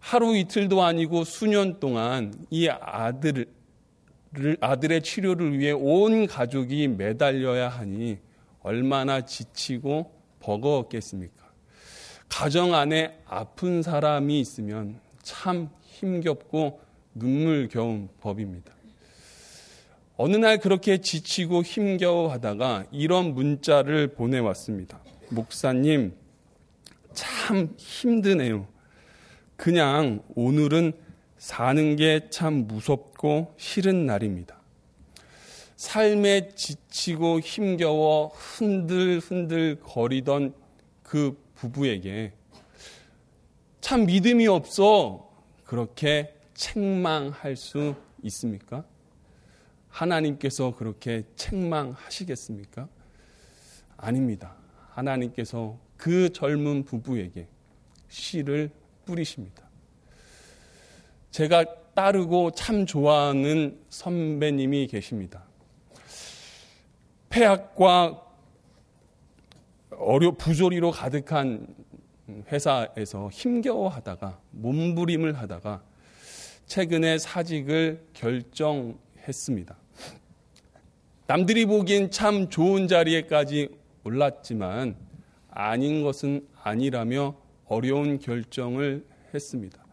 하루 0.09 0.35
이틀도 0.35 0.83
아니고 0.83 1.25
수년 1.25 1.81
동안 1.81 2.33
이 2.49 2.67
아들을 2.67 3.47
아들의 4.59 5.03
치료를 5.03 5.59
위해 5.59 5.73
온 5.73 6.27
가족이 6.27 6.89
매달려야 6.89 7.69
하니 7.69 8.17
얼마나 8.63 9.27
지치고 9.27 10.11
버거웠겠습니까? 10.41 11.45
가정 12.27 12.73
안에 12.75 13.19
아픈 13.27 13.83
사람이 13.83 14.41
있으면 14.41 14.99
참 15.23 15.69
힘겹고 15.83 16.81
눈물겨운 17.15 18.09
법입니다. 18.23 18.73
어느 20.17 20.37
날 20.37 20.57
그렇게 20.57 21.03
지치고 21.03 21.63
힘겨워하다가 21.63 22.87
이런 22.93 23.35
문자를 23.35 24.15
보내왔습니다. 24.15 25.01
목사님, 25.29 26.15
참 27.13 27.75
힘드네요. 27.77 28.78
그냥 29.59 30.23
오늘은 30.37 30.93
사는 31.37 31.97
게 31.97 32.31
참 32.31 32.69
무섭고 32.69 33.55
싫은 33.57 34.07
날입니다. 34.07 34.57
삶에 35.75 36.51
지치고 36.55 37.41
힘겨워 37.41 38.29
흔들흔들 38.29 39.81
거리던 39.81 40.55
그 41.03 41.37
부부에게 41.57 42.33
참 43.81 44.07
믿음이 44.07 44.47
없어 44.47 45.29
그렇게 45.65 46.37
책망할 46.55 47.57
수 47.57 47.97
있습니까? 48.23 48.85
하나님께서 49.89 50.77
그렇게 50.77 51.25
책망하시겠습니까? 51.35 52.89
아닙니다. 53.97 54.55
하나님께서 54.91 55.77
그 55.97 56.33
젊은 56.33 56.85
부부에게 56.85 57.49
씨를 58.09 58.71
뿌리십니다. 59.09 59.67
제가 61.31 61.65
따르고 61.95 62.51
참 62.51 62.85
좋아하는 62.85 63.81
선배님이 63.89 64.87
계십니다. 64.87 65.45
폐악과 67.31 68.23
어려 69.91 70.33
부조리로 70.33 70.91
가득한 70.91 71.75
회사에서 72.53 73.31
힘겨워하다가 73.31 74.41
몸부림을 74.51 75.39
하다가 75.39 75.83
최근에 76.67 77.19
사직을 77.19 78.07
결정했습니다. 78.13 79.77
남들이 81.27 81.65
보기엔 81.65 82.11
참 82.11 82.51
좋은 82.51 82.89
자리에까지 82.89 83.71
올랐지만 84.05 84.97
아닌 85.51 86.03
것은 86.03 86.47
아니라며 86.63 87.35
어려운 87.67 88.19
결정을 88.19 89.05
했습니다. 89.33 89.85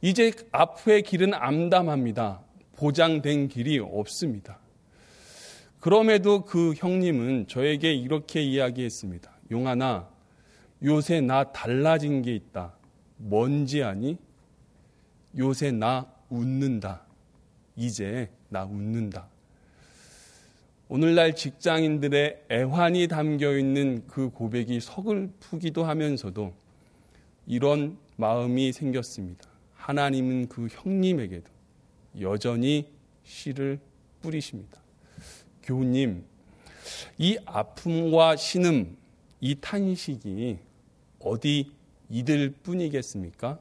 이제 0.00 0.32
앞의 0.52 1.02
길은 1.02 1.34
암담합니다. 1.34 2.42
보장된 2.76 3.48
길이 3.48 3.78
없습니다. 3.78 4.58
그럼에도 5.80 6.44
그 6.44 6.74
형님은 6.76 7.46
저에게 7.48 7.92
이렇게 7.92 8.42
이야기했습니다. 8.42 9.30
용하나, 9.50 10.08
요새 10.82 11.20
나 11.20 11.52
달라진 11.52 12.22
게 12.22 12.34
있다. 12.34 12.74
뭔지 13.16 13.82
아니? 13.82 14.18
요새 15.36 15.72
나 15.72 16.06
웃는다. 16.28 17.02
이제 17.76 18.30
나 18.48 18.64
웃는다. 18.64 19.28
오늘날 20.88 21.34
직장인들의 21.34 22.44
애환이 22.50 23.08
담겨 23.08 23.56
있는 23.56 24.06
그 24.06 24.30
고백이 24.30 24.80
서글프기도 24.80 25.84
하면서도 25.84 26.54
이런 27.46 27.98
마음이 28.16 28.72
생겼습니다. 28.72 29.48
하나님은 29.74 30.48
그 30.48 30.68
형님에게도 30.70 31.50
여전히 32.20 32.88
씨를 33.24 33.78
뿌리십니다. 34.22 34.80
교우님, 35.62 36.24
이 37.18 37.38
아픔과 37.44 38.36
신음, 38.36 38.96
이 39.40 39.56
탄식이 39.60 40.58
어디 41.20 41.70
이들 42.08 42.54
뿐이겠습니까? 42.62 43.58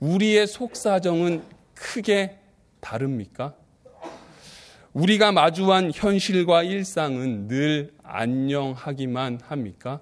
우리의 0.00 0.46
속사정은 0.46 1.42
크게 1.74 2.38
다릅니까? 2.80 3.54
우리가 4.92 5.32
마주한 5.32 5.92
현실과 5.94 6.62
일상은 6.62 7.46
늘 7.46 7.92
안녕하기만 8.02 9.40
합니까? 9.44 10.00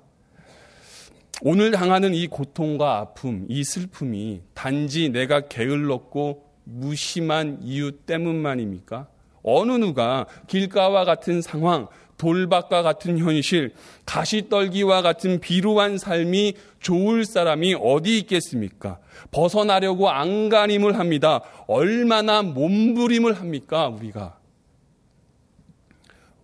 오늘 1.42 1.70
당하는 1.70 2.14
이 2.14 2.26
고통과 2.26 2.98
아픔, 2.98 3.44
이 3.48 3.62
슬픔이 3.62 4.40
단지 4.54 5.10
내가 5.10 5.48
게을렀고 5.48 6.44
무심한 6.64 7.58
이유 7.62 7.92
때문만입니까? 7.92 9.08
어느 9.42 9.72
누가 9.72 10.26
길가와 10.46 11.04
같은 11.04 11.42
상황, 11.42 11.88
돌밭과 12.16 12.82
같은 12.82 13.18
현실, 13.18 13.74
가시떨기와 14.06 15.02
같은 15.02 15.38
비루한 15.38 15.98
삶이 15.98 16.54
좋을 16.80 17.26
사람이 17.26 17.76
어디 17.80 18.18
있겠습니까? 18.20 18.98
벗어나려고 19.30 20.08
안간힘을 20.08 20.98
합니다. 20.98 21.42
얼마나 21.66 22.42
몸부림을 22.42 23.34
합니까, 23.34 23.88
우리가? 23.88 24.38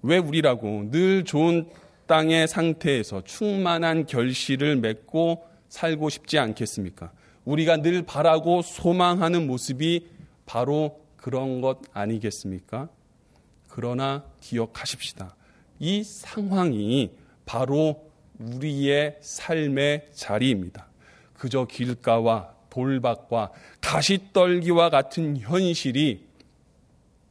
왜 0.03 0.19
우리라고 0.19 0.91
늘 0.91 1.25
좋은 1.25 1.67
땅의 2.13 2.47
상태에서 2.47 3.25
충만한 3.25 4.05
결실을 4.05 4.77
맺고 4.77 5.47
살고 5.71 6.11
싶지 6.11 6.39
않겠습니까? 6.39 7.11
우리가 7.47 7.79
늘 7.79 8.03
바라고 8.03 8.61
소망하는 8.61 9.47
모습이 9.47 10.09
바로 10.45 11.01
그런 11.17 11.63
것 11.63 11.79
아니겠습니까? 11.95 12.91
그러나 13.67 14.27
기억하십시다. 14.43 15.35
이 15.79 16.05
상황이 16.05 17.13
바로 17.47 18.11
우리의 18.39 19.17
삶의 19.23 20.11
자리입니다. 20.13 20.89
그저 21.33 21.65
길가와 21.65 22.53
돌밭과 22.69 23.53
가시떨기와 23.81 24.91
같은 24.91 25.39
현실이 25.39 26.27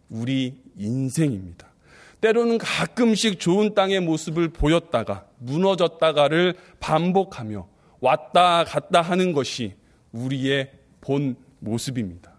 우리 0.10 0.56
인생입니다. 0.76 1.71
때로는 2.22 2.60
가끔씩 2.60 3.40
좋은 3.40 3.74
땅의 3.74 4.00
모습을 4.02 4.50
보였다가 4.50 5.26
무너졌다가를 5.40 6.54
반복하며 6.80 7.68
왔다 8.00 8.64
갔다 8.64 9.02
하는 9.02 9.34
것이 9.34 9.74
우리의 10.12 10.72
본 11.02 11.36
모습입니다. 11.60 12.32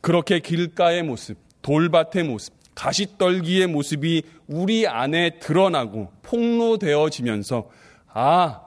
그렇게 0.00 0.38
길가의 0.38 1.02
모습, 1.02 1.36
돌밭의 1.62 2.24
모습, 2.24 2.54
가시떨기의 2.74 3.66
모습이 3.66 4.22
우리 4.46 4.86
안에 4.86 5.38
드러나고 5.38 6.12
폭로되어지면서 6.22 7.70
아, 8.08 8.60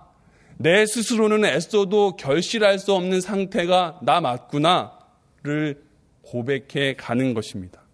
내 0.57 0.85
스스로는 0.85 1.45
애써도 1.45 2.15
결실할 2.15 2.79
수 2.79 2.93
없는 2.93 3.21
상태가 3.21 3.99
나 4.01 4.19
맞구나를 4.19 5.83
고백해 6.23 6.95
가는 6.97 7.33
것입니다. 7.33 7.86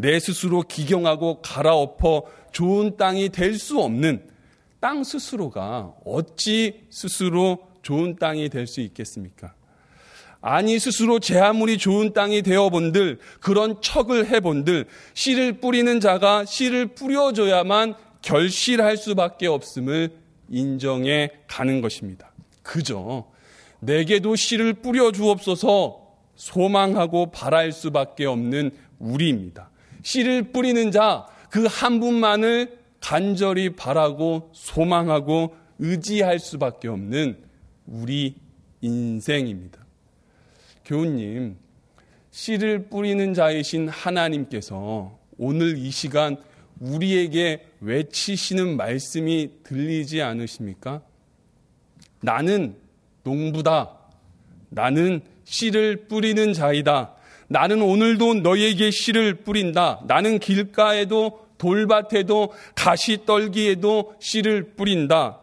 내 0.00 0.20
스스로 0.20 0.62
기경하고 0.62 1.42
갈아엎어 1.42 2.22
좋은 2.52 2.96
땅이 2.96 3.30
될 3.30 3.58
수 3.58 3.80
없는 3.80 4.22
땅 4.80 5.02
스스로가 5.02 5.92
어찌 6.04 6.84
스스로 6.88 7.58
좋은 7.82 8.14
땅이 8.16 8.48
될 8.48 8.68
수 8.68 8.80
있겠습니까? 8.80 9.54
아니 10.40 10.78
스스로 10.78 11.18
제 11.18 11.36
아무리 11.40 11.78
좋은 11.78 12.12
땅이 12.12 12.42
되어본들 12.42 13.18
그런 13.40 13.82
척을 13.82 14.28
해본들 14.28 14.86
씨를 15.14 15.54
뿌리는 15.54 15.98
자가 15.98 16.44
씨를 16.44 16.94
뿌려줘야만 16.94 17.94
결실할 18.22 18.96
수밖에 18.96 19.48
없음을 19.48 20.12
인정해 20.48 21.32
가는 21.48 21.80
것입니다. 21.80 22.30
그저 22.62 23.26
내게도 23.80 24.36
씨를 24.36 24.74
뿌려 24.74 25.10
주옵소서 25.10 26.06
소망하고 26.36 27.32
바랄 27.32 27.72
수밖에 27.72 28.24
없는 28.26 28.70
우리입니다. 29.00 29.70
씨를 30.08 30.52
뿌리는 30.52 30.90
자 30.90 31.26
그 31.50 31.66
한 31.66 32.00
분만을 32.00 32.78
간절히 33.00 33.74
바라고 33.76 34.50
소망하고 34.54 35.54
의지할 35.78 36.38
수밖에 36.38 36.88
없는 36.88 37.38
우리 37.86 38.34
인생입니다. 38.80 39.84
교우님, 40.84 41.56
씨를 42.30 42.88
뿌리는 42.88 43.34
자이신 43.34 43.88
하나님께서 43.88 45.18
오늘 45.36 45.76
이 45.78 45.90
시간 45.90 46.36
우리에게 46.80 47.66
외치시는 47.80 48.76
말씀이 48.76 49.50
들리지 49.62 50.22
않으십니까? 50.22 51.02
나는 52.20 52.76
농부다. 53.24 53.96
나는 54.70 55.20
씨를 55.44 56.08
뿌리는 56.08 56.52
자이다. 56.52 57.14
나는 57.48 57.82
오늘도 57.82 58.34
너희에게 58.34 58.90
씨를 58.90 59.34
뿌린다. 59.36 60.00
나는 60.06 60.38
길가에도 60.38 61.46
돌밭에도 61.58 62.52
가시 62.74 63.24
떨기에도 63.26 64.14
씨를 64.20 64.74
뿌린다. 64.76 65.40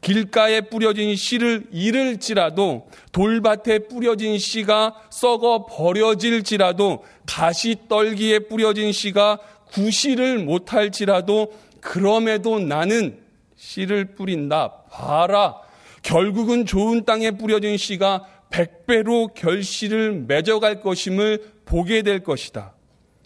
길가에 0.00 0.62
뿌려진 0.62 1.14
씨를 1.14 1.66
잃을지라도 1.72 2.88
돌밭에 3.12 3.88
뿌려진 3.88 4.38
씨가 4.38 4.94
썩어 5.10 5.66
버려질지라도 5.66 7.04
가시 7.26 7.76
떨기에 7.88 8.40
뿌려진 8.40 8.92
씨가 8.92 9.38
구실을 9.72 10.38
못할지라도 10.38 11.52
그럼에도 11.80 12.58
나는 12.58 13.18
씨를 13.56 14.14
뿌린다. 14.14 14.72
봐라. 14.90 15.56
결국은 16.02 16.64
좋은 16.64 17.04
땅에 17.04 17.32
뿌려진 17.32 17.76
씨가 17.76 18.24
백배로 18.50 19.28
결실을 19.28 20.24
맺어갈 20.26 20.80
것임을 20.80 21.52
보게 21.64 22.02
될 22.02 22.22
것이다. 22.22 22.74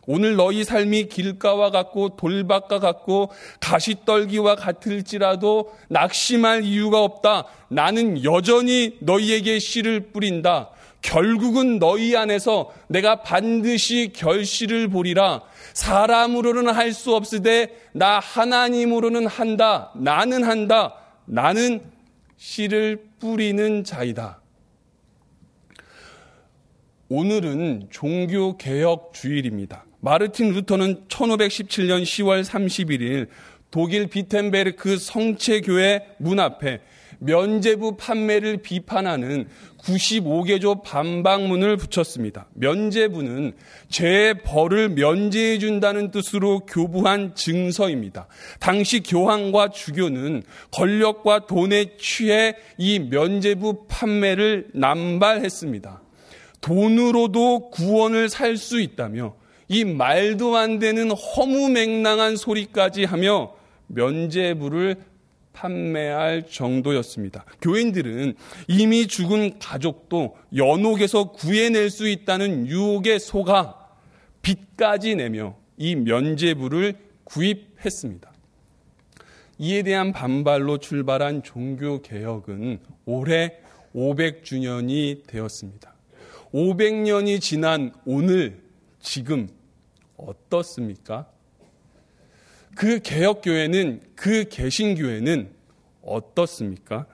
오늘 0.07 0.37
너희 0.37 0.65
삶이 0.65 1.09
길가와 1.09 1.71
같고 1.71 2.17
돌밭과 2.17 2.79
같고 2.79 3.31
가시떨기와 3.61 4.55
같을지라도 4.55 5.73
낙심할 5.89 6.63
이유가 6.65 7.03
없다. 7.03 7.47
나는 7.69 8.23
여전히 8.23 8.99
너희에게 9.01 9.59
씨를 9.59 10.13
뿌린다. 10.13 10.71
결국은 11.01 11.79
너희 11.79 12.17
안에서 12.17 12.71
내가 12.89 13.23
반드시 13.23 14.13
결실을 14.15 14.89
보리라. 14.89 15.43
사람으로는 15.73 16.69
할 16.75 16.93
수 16.93 17.15
없으되 17.15 17.75
나 17.93 18.21
하나님으로는 18.21 19.27
한다. 19.27 19.91
나는 19.97 20.45
한다. 20.45 20.95
나는 21.25 21.81
씨를 22.37 23.05
뿌리는 23.21 23.85
자이다. 23.85 24.44
오늘은 27.17 27.91
종교 27.91 28.57
개혁 28.57 29.13
주일입니다. 29.15 29.85
마르틴 30.01 30.53
루터는 30.53 31.05
1517년 31.07 32.03
10월 32.03 32.43
31일 32.43 33.29
독일 33.71 34.09
비텐베르크 34.09 34.99
성체교회 34.99 36.17
문 36.19 36.41
앞에 36.41 36.81
면제부 37.21 37.97
판매를 37.99 38.57
비판하는 38.57 39.47
95개조 39.79 40.83
반박문을 40.83 41.77
붙였습니다. 41.77 42.49
면제부는 42.55 43.53
죄의 43.91 44.43
벌을 44.43 44.89
면제해 44.89 45.59
준다는 45.59 46.11
뜻으로 46.11 46.67
교부한 46.67 47.37
증서입니다. 47.37 48.27
당시 48.59 49.05
교황과 49.05 49.69
주교는 49.69 50.43
권력과 50.73 51.47
돈에 51.47 51.97
취해 51.97 52.57
이 52.77 52.99
면제부 52.99 53.87
판매를 53.87 54.71
남발했습니다. 54.75 56.04
돈으로도 56.65 57.69
구원을 57.69 58.31
살 58.31 58.57
수 58.57 58.81
있다며 58.81 59.35
이 59.69 59.85
말도 59.85 60.57
안 60.57 60.79
되는 60.79 61.11
허무맹랑한 61.11 62.37
소리까지 62.37 63.05
하며 63.05 63.55
면제부를 63.89 64.97
판매할 65.53 66.47
정도였습니다. 66.49 67.45
교인들은 67.61 68.35
이미 68.69 69.07
죽은 69.07 69.59
가족도 69.59 70.37
연옥에서 70.57 71.33
구해낼 71.33 71.91
수 71.91 72.09
있다는 72.09 72.67
유혹에 72.67 73.19
속아 73.19 73.77
빚까지 74.41 75.17
내며 75.17 75.57
이 75.77 75.97
면제부를 75.97 76.95
구입했습니다. 77.25 78.33
이에 79.59 79.83
대한 79.83 80.13
반발로 80.13 80.79
출발한 80.79 81.43
종교개혁은 81.43 82.81
올해 83.05 83.59
500주년이 83.95 85.27
되었습니다. 85.27 85.94
500년이 86.55 87.41
지난 87.41 87.93
오늘, 88.07 88.63
지금 89.01 89.49
어떻습니까? 90.17 91.27
그 92.77 93.01
개혁교회는, 93.01 94.01
그 94.15 94.49
개신교회는 94.49 95.51
어떻습니까? 96.03 97.07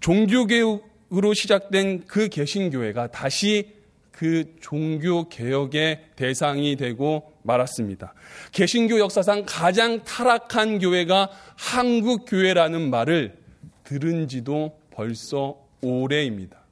종교개혁으로 0.00 1.34
시작된 1.34 2.06
그 2.06 2.28
개신교회가 2.28 3.08
다시 3.08 3.74
그 4.10 4.54
종교개혁의 4.60 6.06
대상이 6.16 6.76
되고 6.76 7.32
말았습니다. 7.42 8.14
개신교 8.52 8.98
역사상 8.98 9.44
가장 9.46 10.02
타락한 10.04 10.78
교회가 10.78 11.30
한국교회라는 11.56 12.88
말을 12.88 13.36
들은 13.82 14.28
지도 14.28 14.78
벌써 14.90 15.58
오래입니다. 15.82 16.63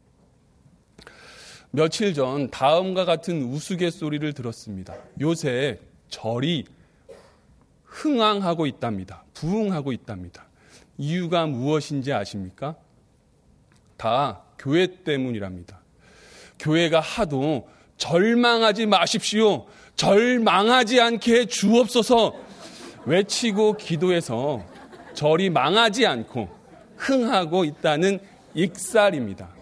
며칠 1.74 2.12
전 2.12 2.50
다음과 2.50 3.06
같은 3.06 3.42
우스갯소리를 3.44 4.30
들었습니다. 4.34 4.94
요새 5.22 5.80
절이 6.10 6.66
흥황하고 7.84 8.66
있답니다. 8.66 9.24
부흥하고 9.32 9.92
있답니다. 9.92 10.44
이유가 10.98 11.46
무엇인지 11.46 12.12
아십니까? 12.12 12.76
다 13.96 14.42
교회 14.58 14.86
때문이랍니다. 15.02 15.80
교회가 16.58 17.00
하도 17.00 17.66
절망하지 17.96 18.84
마십시오. 18.84 19.66
절망하지 19.96 21.00
않게 21.00 21.46
주옵소서 21.46 22.34
외치고 23.06 23.78
기도해서 23.78 24.62
절이 25.14 25.48
망하지 25.48 26.06
않고 26.06 26.50
흥하고 26.96 27.64
있다는 27.64 28.20
익살입니다. 28.54 29.61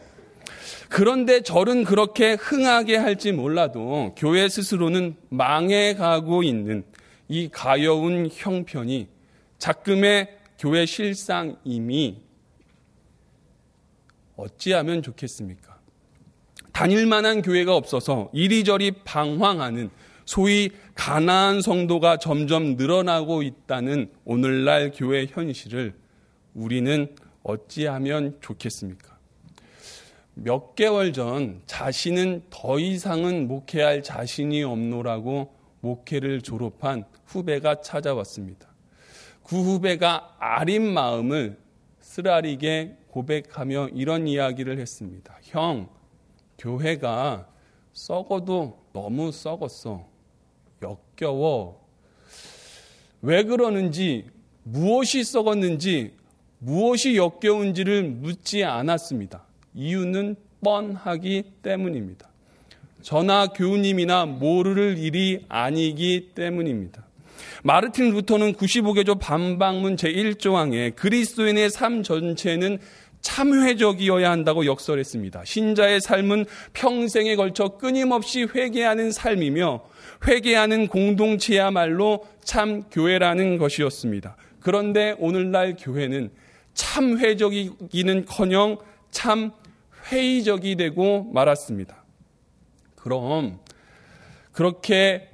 그런데 0.91 1.41
절은 1.41 1.85
그렇게 1.85 2.33
흥하게 2.33 2.97
할지 2.97 3.31
몰라도 3.31 4.13
교회 4.19 4.49
스스로는 4.49 5.15
망해가고 5.29 6.43
있는 6.43 6.83
이 7.29 7.49
가여운 7.49 8.29
형편이 8.31 9.09
작금의 9.59 10.37
교회 10.59 10.85
실상임이 10.87 12.21
어찌하면 14.37 15.03
좋겠습니까? 15.03 15.79
다닐 16.73 17.07
만한 17.07 17.41
교회가 17.41 17.77
없어서 17.77 18.29
이리저리 18.33 18.91
방황하는 19.05 19.91
소위 20.25 20.71
가난한 20.97 21.63
성도가 21.63 22.17
점점 22.17 22.75
늘어나고 22.75 23.45
있다는 23.45 24.11
오늘날 24.25 24.91
교회 24.93 25.27
현실을 25.27 25.95
우리는 26.55 27.15
어찌하면 27.45 28.39
좋겠습니까? 28.41 29.10
몇 30.35 30.75
개월 30.75 31.13
전 31.13 31.63
자신은 31.67 32.45
더 32.51 32.79
이상은 32.79 33.49
목회할 33.49 34.03
자신이 34.03 34.63
없노라고 34.63 35.55
목회를 35.81 36.43
졸업한 36.43 37.05
후배가 37.27 37.81
찾아왔습니다. 37.81 38.69
그 39.43 39.61
후배가 39.61 40.37
아린 40.39 40.93
마음을 40.93 41.59
쓰라리게 42.01 42.97
고백하며 43.09 43.89
이런 43.95 44.27
이야기를 44.29 44.79
했습니다. 44.79 45.37
형, 45.43 45.89
교회가 46.59 47.49
썩어도 47.93 48.79
너무 48.93 49.33
썩었어. 49.33 50.07
역겨워. 50.83 51.81
왜 53.23 53.43
그러는지, 53.43 54.27
무엇이 54.63 55.25
썩었는지, 55.25 56.15
무엇이 56.59 57.17
역겨운지를 57.17 58.05
묻지 58.05 58.65
않았습니다. 58.65 59.45
이유는 59.75 60.37
뻔하기 60.63 61.45
때문입니다. 61.63 62.29
저나 63.03 63.49
교우님이나 63.49 64.27
모를 64.27 64.99
일이 64.99 65.45
아니기 65.49 66.31
때문입니다. 66.35 67.05
마르틴 67.63 68.11
루터는 68.11 68.55
95개조 68.55 69.19
반박문 69.19 69.97
제1조항에 69.97 70.95
그리스도인의 70.97 71.71
삶 71.71 72.03
전체는 72.03 72.79
참회적이어야 73.21 74.31
한다고 74.31 74.65
역설했습니다. 74.65 75.45
신자의 75.45 76.01
삶은 76.01 76.47
평생에 76.73 77.37
걸쳐 77.37 77.77
끊임없이 77.77 78.45
회개하는 78.45 79.13
삶이며 79.13 79.83
회개하는 80.27 80.89
공동체야말로 80.89 82.27
참 82.43 82.85
교회라는 82.91 83.59
것이었습니다. 83.59 84.37
그런데 84.61 85.15
오늘날 85.19 85.77
교회는 85.79 86.31
참회적이기는 86.75 88.25
커녕 88.27 88.79
참 89.11 89.53
회의적이 90.11 90.77
되고 90.77 91.25
말았습니다. 91.33 92.05
그럼 92.97 93.61
그렇게 94.53 95.29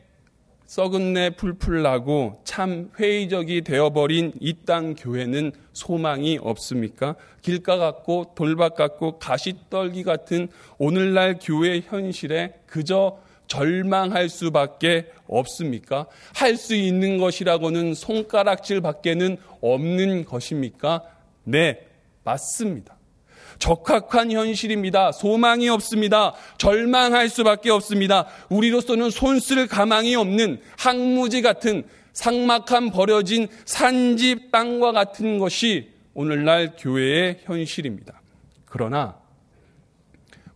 썩은 0.66 1.12
내 1.12 1.30
풀풀 1.30 1.82
나고 1.82 2.40
참 2.44 2.90
회의적이 2.98 3.62
되어버린 3.62 4.32
이 4.40 4.52
땅 4.66 4.94
교회는 4.96 5.52
소망이 5.72 6.38
없습니까? 6.42 7.14
길가 7.40 7.76
같고 7.76 8.32
돌밭 8.34 8.74
같고 8.74 9.18
가시떨기 9.20 10.02
같은 10.02 10.48
오늘날 10.78 11.38
교회 11.40 11.80
현실에 11.80 12.54
그저 12.66 13.18
절망할 13.46 14.28
수밖에 14.28 15.06
없습니까? 15.28 16.06
할 16.34 16.56
수 16.56 16.74
있는 16.74 17.18
것이라고는 17.18 17.94
손가락질 17.94 18.80
밖에는 18.80 19.36
없는 19.60 20.24
것입니까? 20.24 21.04
네, 21.44 21.86
맞습니다. 22.24 22.95
적합한 23.58 24.30
현실입니다. 24.32 25.12
소망이 25.12 25.68
없습니다. 25.68 26.34
절망할 26.58 27.28
수밖에 27.28 27.70
없습니다. 27.70 28.26
우리로서는 28.48 29.10
손쓸 29.10 29.66
가망이 29.66 30.14
없는 30.14 30.60
항무지 30.78 31.42
같은 31.42 31.84
상막한 32.12 32.90
버려진 32.90 33.48
산집 33.64 34.50
땅과 34.50 34.92
같은 34.92 35.38
것이 35.38 35.90
오늘날 36.14 36.74
교회의 36.78 37.40
현실입니다. 37.44 38.20
그러나 38.64 39.16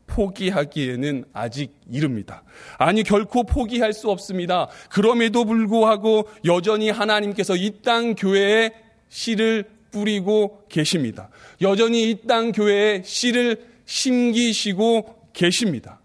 포기하기에는 0.06 1.24
아직 1.32 1.72
이릅니다. 1.88 2.42
아니, 2.78 3.02
결코 3.04 3.44
포기할 3.44 3.92
수 3.92 4.10
없습니다. 4.10 4.68
그럼에도 4.90 5.44
불구하고 5.44 6.28
여전히 6.44 6.90
하나님께서 6.90 7.54
이 7.56 7.82
땅 7.82 8.14
교회에 8.16 8.72
씨를 9.08 9.64
뿌리고 9.90 10.64
계십니다. 10.68 11.30
여전히 11.60 12.10
이 12.10 12.26
땅 12.26 12.52
교회에 12.52 13.02
씨를 13.04 13.64
심기시고 13.86 15.30
계십니다. 15.32 16.00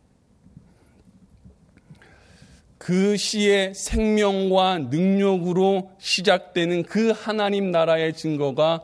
그 2.78 3.18
씨의 3.18 3.74
생명과 3.74 4.78
능력으로 4.90 5.92
시작되는 6.00 6.84
그 6.84 7.12
하나님 7.12 7.72
나라의 7.72 8.14
증거가 8.14 8.82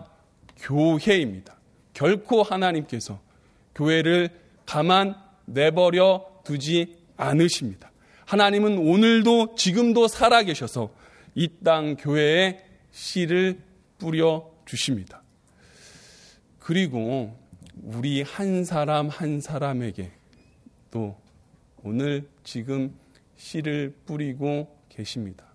교회입니다. 0.57 1.55
결코 1.93 2.41
하나님께서 2.41 3.19
교회를 3.75 4.29
가만 4.65 5.15
내버려 5.45 6.25
두지 6.43 6.95
않으십니다. 7.17 7.91
하나님은 8.25 8.77
오늘도 8.77 9.55
지금도 9.55 10.07
살아계셔서 10.07 10.89
이 11.35 11.47
땅 11.63 11.95
교회에 11.95 12.59
씨를 12.91 13.59
뿌려 13.97 14.50
주십니다. 14.71 15.21
그리고 16.57 17.37
우리 17.83 18.21
한 18.21 18.63
사람 18.63 19.09
한 19.09 19.41
사람에게 19.41 20.11
또 20.89 21.17
오늘 21.83 22.29
지금 22.45 22.93
씨를 23.35 23.93
뿌리고 24.05 24.73
계십니다. 24.87 25.45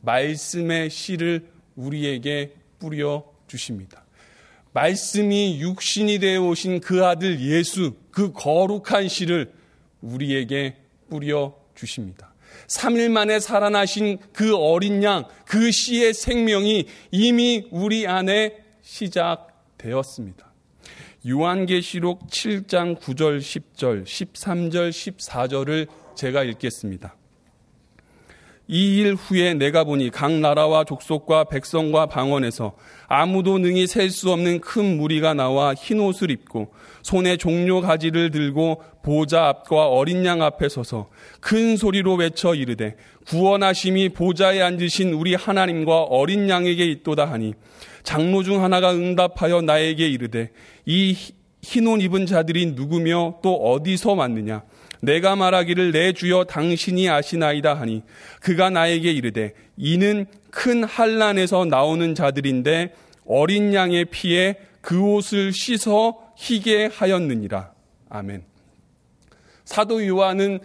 말씀의 0.00 0.88
씨를 0.88 1.46
우리에게 1.76 2.54
뿌려 2.78 3.30
주십니다. 3.48 4.02
말씀이 4.72 5.60
육신이 5.60 6.18
되어 6.18 6.48
오신 6.48 6.80
그 6.80 7.04
아들 7.04 7.40
예수, 7.40 7.94
그 8.10 8.32
거룩한 8.32 9.08
씨를 9.08 9.52
우리에게 10.00 10.76
뿌려 11.10 11.54
주십니다. 11.74 12.33
3일 12.68 13.10
만에 13.10 13.40
살아나신 13.40 14.18
그 14.32 14.56
어린 14.56 15.02
양, 15.02 15.24
그 15.46 15.70
씨의 15.70 16.14
생명이 16.14 16.86
이미 17.10 17.66
우리 17.70 18.06
안에 18.06 18.56
시작되었습니다. 18.82 20.52
요한계시록 21.26 22.28
7장 22.28 22.98
9절, 22.98 23.38
10절, 23.38 24.04
13절, 24.04 24.90
14절을 24.90 25.88
제가 26.14 26.44
읽겠습니다. 26.44 27.16
이 28.66 28.98
일 28.98 29.14
후에 29.14 29.54
내가 29.54 29.84
보니 29.84 30.10
각 30.10 30.32
나라와 30.32 30.84
족속과 30.84 31.44
백성과 31.44 32.06
방언에서 32.06 32.72
아무도 33.08 33.58
능히 33.58 33.86
셀 33.86 34.10
수 34.10 34.32
없는 34.32 34.60
큰 34.60 34.96
무리가 34.96 35.34
나와 35.34 35.74
흰 35.74 36.00
옷을 36.00 36.30
입고 36.30 36.72
손에 37.02 37.36
종료 37.36 37.80
가지를 37.82 38.30
들고 38.30 38.82
보좌 39.02 39.48
앞과 39.48 39.88
어린 39.88 40.24
양 40.24 40.40
앞에 40.40 40.68
서서 40.70 41.10
큰 41.40 41.76
소리로 41.76 42.14
외쳐 42.14 42.54
이르되 42.54 42.96
구원하심이 43.26 44.10
보좌에 44.10 44.62
앉으신 44.62 45.12
우리 45.12 45.34
하나님과 45.34 46.04
어린 46.04 46.48
양에게 46.48 46.86
있도다 46.86 47.26
하니 47.26 47.52
장로 48.02 48.42
중 48.42 48.62
하나가 48.62 48.92
응답하여 48.94 49.60
나에게 49.60 50.08
이르되 50.08 50.50
이 50.86 51.14
흰 51.64 51.86
옷 51.86 52.02
입은 52.02 52.26
자들이 52.26 52.66
누구며 52.76 53.36
또 53.42 53.54
어디서 53.54 54.12
왔느냐 54.12 54.62
내가 55.04 55.36
말하기를 55.36 55.92
내 55.92 56.12
주여 56.12 56.44
당신이 56.44 57.08
아시나이다 57.08 57.74
하니 57.74 58.02
그가 58.40 58.70
나에게 58.70 59.10
이르되 59.12 59.54
이는 59.76 60.26
큰 60.50 60.84
한란에서 60.84 61.64
나오는 61.64 62.14
자들인데 62.14 62.94
어린 63.26 63.74
양의 63.74 64.06
피에 64.06 64.56
그 64.80 65.00
옷을 65.00 65.52
씻어 65.52 66.18
희게 66.36 66.90
하였느니라. 66.92 67.72
아멘. 68.10 68.44
사도 69.64 70.06
요한은 70.06 70.60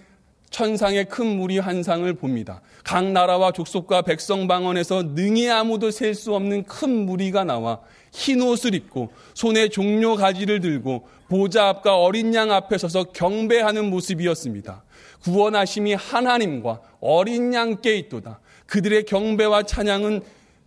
천상의 0.50 1.06
큰 1.06 1.26
무리 1.38 1.60
환상을 1.60 2.12
봅니다. 2.16 2.62
각 2.84 3.06
나라와 3.06 3.52
족속과 3.52 4.02
백성 4.02 4.48
방언에서 4.48 5.04
능히 5.14 5.50
아무도 5.50 5.92
셀 5.92 6.16
수 6.16 6.34
없는 6.36 6.64
큰 6.64 7.06
무리가 7.06 7.44
나와 7.44 7.80
흰 8.12 8.42
옷을 8.42 8.74
입고 8.76 9.12
손에 9.34 9.70
종료 9.70 10.16
가지를 10.16 10.60
들고 10.62 11.08
보좌 11.28 11.70
앞과 11.70 11.98
어린 11.98 12.34
양 12.34 12.52
앞에 12.52 12.78
서서 12.78 13.06
경배하는 13.06 13.90
모습이었습니다. 13.90 14.84
구원하심이 15.24 15.94
하나님과 15.94 16.82
어린 17.02 17.54
양께 17.54 17.96
있도다. 17.98 18.40
그들의 18.66 19.04
경배와 19.06 19.64
찬양은 19.64 20.22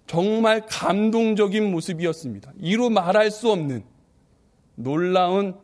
정말 0.07 0.67
감동적인 0.69 1.71
모습이었습니다. 1.71 2.53
이루 2.61 2.91
말할 2.91 3.31
수 3.31 3.51
없는 3.51 3.83
놀라운 4.75 5.55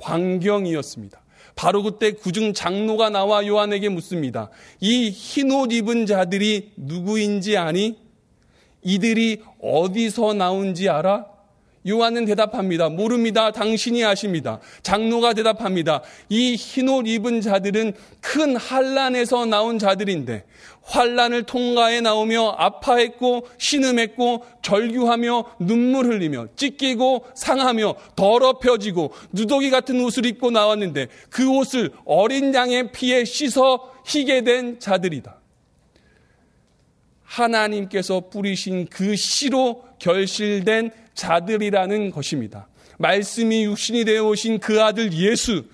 광경이었습니다. 0.00 1.20
바로 1.56 1.82
그때 1.82 2.12
구중 2.12 2.52
장로가 2.54 3.10
나와 3.10 3.46
요한에게 3.46 3.88
묻습니다. 3.88 4.50
이 4.80 5.10
흰 5.10 5.50
옷 5.50 5.72
입은 5.72 6.06
자들이 6.06 6.72
누구인지 6.76 7.56
아니? 7.56 7.98
이들이 8.82 9.42
어디서 9.60 10.34
나온지 10.34 10.88
알아? 10.88 11.26
요한은 11.88 12.26
대답합니다. 12.26 12.90
모릅니다. 12.90 13.52
당신이 13.52 14.04
아십니다. 14.04 14.60
장로가 14.82 15.32
대답합니다. 15.32 16.02
이 16.28 16.54
흰옷 16.54 17.06
입은 17.06 17.40
자들은 17.40 17.94
큰 18.20 18.56
환란에서 18.56 19.46
나온 19.46 19.78
자들인데 19.78 20.44
환란을 20.82 21.44
통과해 21.44 22.00
나오며 22.00 22.54
아파했고 22.58 23.46
신음했고 23.56 24.44
절규하며 24.62 25.44
눈물 25.60 26.06
흘리며 26.06 26.48
찢기고 26.56 27.24
상하며 27.34 27.94
더럽혀지고 28.14 29.12
누더기 29.32 29.70
같은 29.70 30.00
옷을 30.02 30.26
입고 30.26 30.50
나왔는데 30.50 31.08
그 31.30 31.48
옷을 31.50 31.92
어린 32.04 32.52
양의 32.52 32.92
피에 32.92 33.24
씻어 33.24 33.90
희게 34.04 34.42
된 34.42 34.80
자들이다. 34.80 35.39
하나님께서 37.30 38.28
뿌리신 38.28 38.88
그 38.90 39.14
씨로 39.14 39.84
결실된 40.00 40.90
자들이라는 41.14 42.10
것입니다. 42.10 42.68
말씀이 42.98 43.64
육신이 43.64 44.04
되어 44.04 44.24
오신 44.26 44.58
그 44.58 44.82
아들 44.82 45.12
예수, 45.12 45.64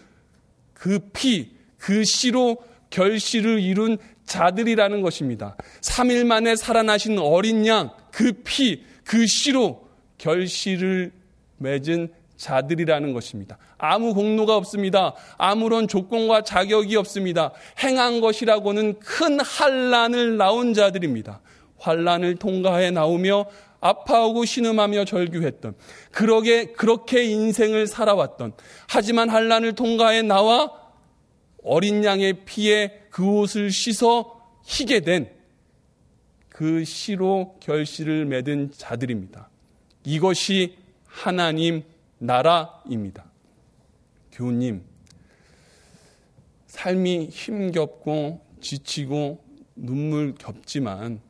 그 0.75 0.99
피, 1.13 1.51
그 1.79 2.05
씨로 2.05 2.59
결실을 2.91 3.61
이룬 3.61 3.97
자들이라는 4.27 5.01
것입니다. 5.01 5.57
3일 5.81 6.27
만에 6.27 6.57
살아나신 6.57 7.19
어린 7.19 7.67
양, 7.67 7.91
그 8.13 8.33
피, 8.45 8.85
그 9.05 9.27
씨로 9.27 9.89
결실을 10.19 11.13
맺은 11.59 12.13
자들이라는 12.37 13.13
것입니다. 13.15 13.57
아무 13.79 14.13
공로가 14.13 14.57
없습니다. 14.57 15.15
아무런 15.39 15.89
조건과 15.89 16.43
자격이 16.43 16.97
없습니다. 16.97 17.53
행한 17.83 18.21
것이라고는 18.21 18.99
큰 18.99 19.41
환란을 19.41 20.37
나온 20.37 20.75
자들입니다. 20.75 21.41
환란을 21.79 22.37
통과해 22.37 22.91
나오며 22.91 23.47
아파하고 23.81 24.45
신음하며 24.45 25.05
절규했던 25.05 25.75
그러게 26.11 26.73
그렇게 26.73 27.25
인생을 27.25 27.87
살아왔던 27.87 28.55
하지만 28.89 29.29
환란을 29.29 29.75
통과해 29.75 30.23
나와 30.23 30.73
어린 31.63 32.05
양의 32.05 32.45
피에 32.45 33.03
그 33.11 33.29
옷을 33.29 33.71
씻어 33.71 34.41
희게 34.65 35.01
된 35.01 35.37
그 36.57 36.85
시로 36.85 37.55
결실을 37.61 38.25
맺은 38.25 38.71
자들입니다. 38.75 39.51
이것이 40.05 40.79
하나님 41.05 41.83
나라입니다. 42.17 43.27
교우님, 44.33 44.81
삶이 46.67 47.27
힘겹고 47.27 48.41
지치고 48.63 49.45
눈물 49.75 50.35
겹지만 50.35 51.21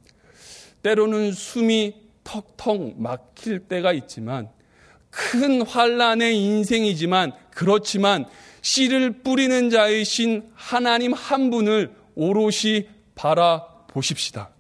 때로는 0.87 1.33
숨이 1.33 1.95
턱턱 2.23 3.01
막힐 3.01 3.59
때가 3.67 3.93
있지만 3.93 4.49
큰 5.11 5.63
환란의 5.63 6.39
인생이지만 6.41 7.33
그렇지만 7.51 8.25
씨를 8.63 9.23
뿌리는 9.25 9.69
자이신 9.69 10.45
하나님 10.55 11.13
한 11.13 11.51
분을 11.51 11.91
오롯이 12.15 12.87
바라보아야 13.17 13.77
보십시다. 13.89 14.51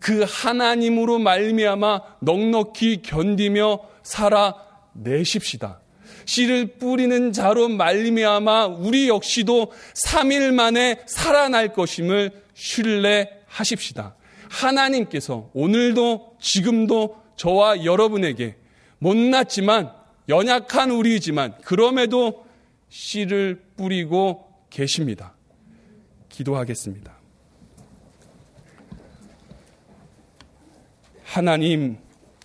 그 0.00 0.24
하나님으로 0.26 1.18
말미암아 1.18 2.00
넉넉히 2.22 3.02
견디며 3.02 3.80
살아내십시다. 4.02 5.80
씨를 6.24 6.78
뿌리는 6.78 7.32
자로 7.32 7.68
말미암아 7.68 8.66
우리 8.66 9.08
역시도 9.08 9.72
3일 10.06 10.54
만에 10.54 11.02
살아날 11.06 11.72
것임을 11.74 12.32
신뢰하십시다. 12.54 14.16
하나님께서 14.48 15.50
오늘도 15.54 16.36
지금도 16.40 17.16
저와 17.36 17.84
여러분에게 17.84 18.56
못났지만 18.98 19.92
연약한 20.28 20.90
우리이지만 20.90 21.54
그럼에도 21.62 22.46
씨를 22.88 23.62
뿌리고 23.76 24.46
계십니다. 24.70 25.34
기도하겠습니다. 26.28 27.16
하나님, 31.24 31.98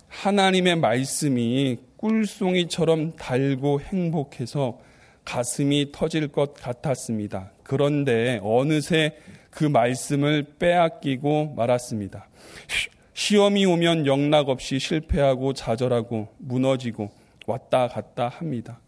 하나님의 0.09 0.75
말씀이 0.75 1.77
꿀송이처럼 1.97 3.15
달고 3.15 3.81
행복해서 3.81 4.79
가슴이 5.25 5.91
터질 5.93 6.27
것 6.27 6.53
같았습니다. 6.53 7.51
그런데 7.63 8.39
어느새 8.43 9.17
그 9.53 9.65
말씀을 9.65 10.55
빼앗기고 10.57 11.53
말았습니다. 11.55 12.27
시험이 13.13 13.65
오면 13.65 14.07
영락 14.07 14.49
없이 14.49 14.79
실패하고 14.79 15.53
좌절하고 15.53 16.29
무너지고 16.39 17.11
왔다 17.45 17.87
갔다 17.87 18.29
합니다. 18.29 18.79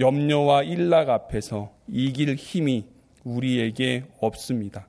염려와 0.00 0.64
일락 0.64 1.08
앞에서 1.10 1.72
이길 1.86 2.34
힘이 2.34 2.86
우리에게 3.22 4.04
없습니다. 4.20 4.88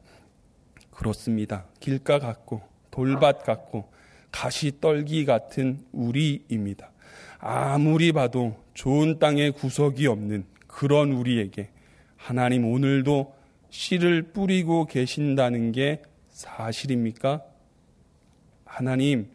그렇습니다. 0.89 1.65
길가 1.80 2.18
같고 2.18 2.62
돌밭 2.89 3.44
같고 3.44 3.89
가시 4.32 4.80
떨기 4.82 5.26
같은 5.26 5.80
우리입니다. 5.92 6.92
아무리 7.38 8.12
봐도 8.12 8.56
좋은 8.74 9.20
땅에 9.20 9.52
구석이 9.52 10.08
없는 10.08 10.46
그런 10.68 11.12
우리에게 11.12 11.70
하나님 12.15 12.65
오늘도 12.65 13.38
씨를 13.69 14.23
뿌리고 14.34 14.86
계신다는 14.86 15.71
게 15.71 16.01
사실입니까? 16.29 17.43
하나님, 18.65 19.29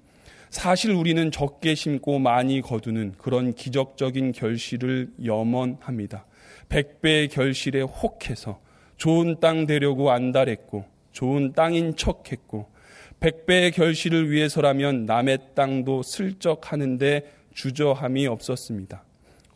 사실 0.50 0.92
우리는 0.92 1.30
적게 1.30 1.74
심고 1.74 2.20
많이 2.20 2.60
거두는 2.60 3.14
그런 3.18 3.54
기적적인 3.54 4.32
결실을 4.32 5.10
염원합니다. 5.24 6.26
백배의 6.68 7.28
결실에 7.28 7.82
혹해서 7.82 8.60
좋은 8.96 9.40
땅 9.40 9.66
되려고 9.66 10.10
안달했고 10.10 10.84
좋은 11.12 11.52
땅인 11.52 11.96
척했고 11.96 12.68
백배의 13.20 13.72
결실을 13.72 14.30
위해서라면 14.30 15.06
남의 15.06 15.38
땅도 15.54 16.02
슬쩍 16.02 16.72
하는데 16.72 17.22
주저함이 17.54 18.26
없었습니다. 18.26 19.04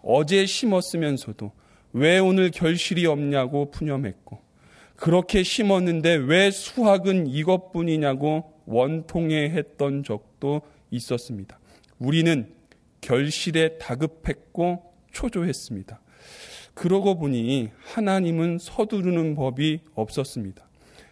어제 0.03 0.47
심었으면서도 0.47 1.53
왜 1.93 2.19
오늘 2.19 2.51
결실이 2.51 3.07
없냐고 3.07 3.71
푸념했고 3.71 4.48
그렇게 4.99 5.45
심었는데 5.45 6.15
왜 6.17 6.51
수확은 6.51 7.29
이것뿐이냐고 7.29 8.53
원통해 8.67 9.51
했던 9.51 10.03
적도 10.03 10.61
있었습니다. 10.91 11.61
우리는 12.01 12.53
결실에 13.01 13.79
다급했고 13.79 14.93
초조했습니다. 15.13 16.01
그러고 16.75 17.17
보니 17.17 17.71
하나님은 17.79 18.59
서두르는 18.59 19.37
법이 19.37 19.83
없었습니다. 19.95 20.69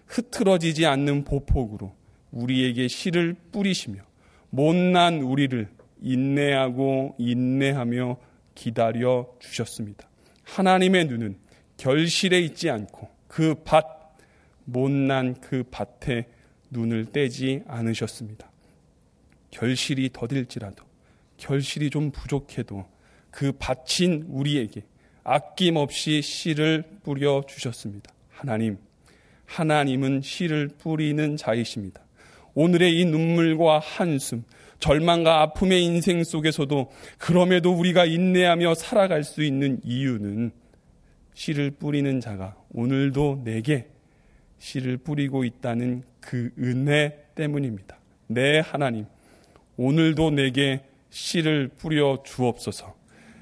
흐트러지지 0.07 0.85
않는 0.85 1.23
보폭으로 1.23 1.95
우리에게 2.33 2.89
씨를 2.89 3.37
뿌리시며 3.53 4.03
못난 4.51 5.21
우리를 5.21 5.69
인내하고 6.03 7.15
인내하며 7.19 8.17
기다려 8.57 9.29
주셨습니다. 9.39 10.09
하나님의 10.43 11.05
눈은 11.05 11.37
결실에 11.77 12.41
있지 12.41 12.69
않고 12.69 13.16
그 13.29 13.55
밭, 13.65 13.85
못난 14.65 15.35
그 15.41 15.65
밭에 15.71 16.27
눈을 16.71 17.07
떼지 17.07 17.63
않으셨습니다. 17.67 18.51
결실이 19.51 20.11
더딜지라도, 20.13 20.85
결실이 21.37 21.91
좀 21.91 22.11
부족해도 22.11 22.87
그 23.31 23.53
밭인 23.59 24.27
우리에게 24.29 24.83
아낌없이 25.25 26.23
씨를 26.23 26.85
뿌려 27.03 27.43
주셨습니다. 27.47 28.13
하나님, 28.31 28.79
하나님은 29.47 30.23
씨를 30.23 30.69
뿌리는 30.79 31.37
자이십니다. 31.37 32.03
오늘의 32.55 32.99
이 32.99 33.05
눈물과 33.05 33.79
한숨, 33.79 34.45
절망과 34.79 35.43
아픔의 35.43 35.85
인생 35.85 36.23
속에서도 36.25 36.91
그럼에도 37.19 37.73
우리가 37.73 38.05
인내하며 38.05 38.75
살아갈 38.75 39.25
수 39.25 39.43
있는 39.43 39.81
이유는 39.85 40.53
씨를 41.37 41.71
뿌리는 41.71 42.19
자가 42.19 42.57
오늘도 42.73 43.43
내게 43.45 43.89
씨를 44.59 44.97
뿌리고 44.97 45.45
있다는 45.45 46.03
그 46.19 46.51
은혜 46.59 47.27
때문입니다. 47.35 47.99
내 48.27 48.61
하나님, 48.61 49.05
오늘도 49.77 50.31
내게 50.31 50.81
씨를 51.11 51.69
뿌려 51.69 52.23
주옵소서. 52.25 52.97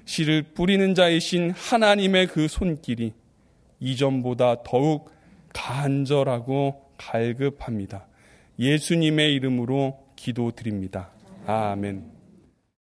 씨를 0.06 0.42
뿌리는 0.42 0.94
자이신 0.94 1.52
하나님의 1.52 2.26
그 2.26 2.48
손길이 2.48 3.12
이전보다 3.78 4.64
더욱 4.64 5.10
간절하고 5.52 6.90
갈급합니다. 6.98 8.06
예수님의 8.58 9.34
이름으로 9.34 10.04
기도드립니다. 10.16 11.10
아멘. 11.46 12.13